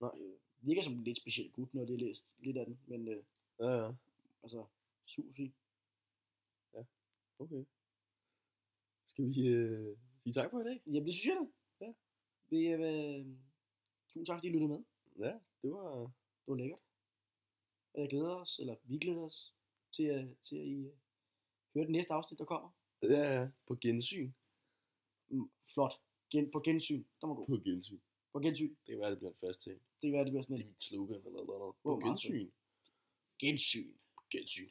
Nej. 0.00 0.10
Øh, 0.20 0.34
virker 0.60 0.82
som 0.82 0.92
en 0.94 1.04
lidt 1.04 1.18
speciel 1.18 1.50
gut, 1.52 1.74
når 1.74 1.84
det 1.84 1.94
er 1.94 1.98
læst 1.98 2.34
lidt 2.38 2.56
af 2.56 2.66
den. 2.66 2.78
Men 2.86 3.08
øh, 3.08 3.22
Ja, 3.60 3.84
ja. 3.84 3.92
altså, 4.42 4.64
super 5.06 5.32
fint. 5.32 5.54
Okay. 7.38 7.64
Skal 9.06 9.24
vi 9.24 9.46
øh, 9.48 9.96
sige 10.22 10.32
tak 10.32 10.50
for 10.50 10.60
i 10.60 10.64
dag? 10.64 10.82
Jamen, 10.86 11.06
det 11.06 11.14
synes 11.14 11.26
jeg 11.26 11.36
da. 11.80 11.84
Ja. 11.84 11.92
Vi, 12.48 12.68
øh, 12.68 13.26
tusind 14.08 14.26
tak, 14.26 14.36
fordi 14.36 14.48
I 14.48 14.50
lyttede 14.52 14.68
med. 14.68 14.84
Ja, 15.18 15.32
det 15.62 15.72
var... 15.72 16.10
Det 16.46 16.52
var 16.52 16.56
lækkert. 16.56 16.78
Og 17.94 18.00
jeg 18.00 18.10
glæder 18.10 18.34
os, 18.34 18.58
eller 18.58 18.76
vi 18.84 18.98
glæder 18.98 19.22
os, 19.22 19.54
til, 19.92 20.02
at, 20.02 20.38
til 20.42 20.56
at 20.56 20.64
I 20.64 20.86
øh, 20.86 20.92
høre 21.74 21.84
det 21.84 21.92
næste 21.92 22.14
afsnit, 22.14 22.38
der 22.38 22.44
kommer. 22.44 22.70
Ja, 23.02 23.40
ja. 23.40 23.48
På 23.66 23.78
gensyn. 23.80 24.32
Mm, 25.28 25.50
flot. 25.74 25.92
Gen, 26.30 26.50
på 26.50 26.60
gensyn. 26.60 27.04
Der 27.20 27.26
var 27.26 27.34
god. 27.34 27.46
På 27.46 27.56
gensyn. 27.64 28.00
På 28.32 28.40
gensyn. 28.40 28.68
Det 28.68 28.92
kan 28.92 29.00
være, 29.00 29.10
det 29.10 29.18
bliver 29.18 29.30
en 29.30 29.36
fast 29.36 29.60
ting. 29.60 29.80
Det 30.00 30.08
kan 30.08 30.12
være, 30.12 30.24
det 30.24 30.32
bliver 30.32 30.42
sådan 30.42 30.56
Det 30.56 30.62
er 30.62 30.66
en 30.66 30.72
mit 30.72 30.82
slogan 30.82 31.26
eller 31.26 31.44
noget. 31.44 31.74
På 31.82 32.00
gensyn. 32.04 32.50
gensyn. 33.38 33.92
Gensyn. 34.30 34.70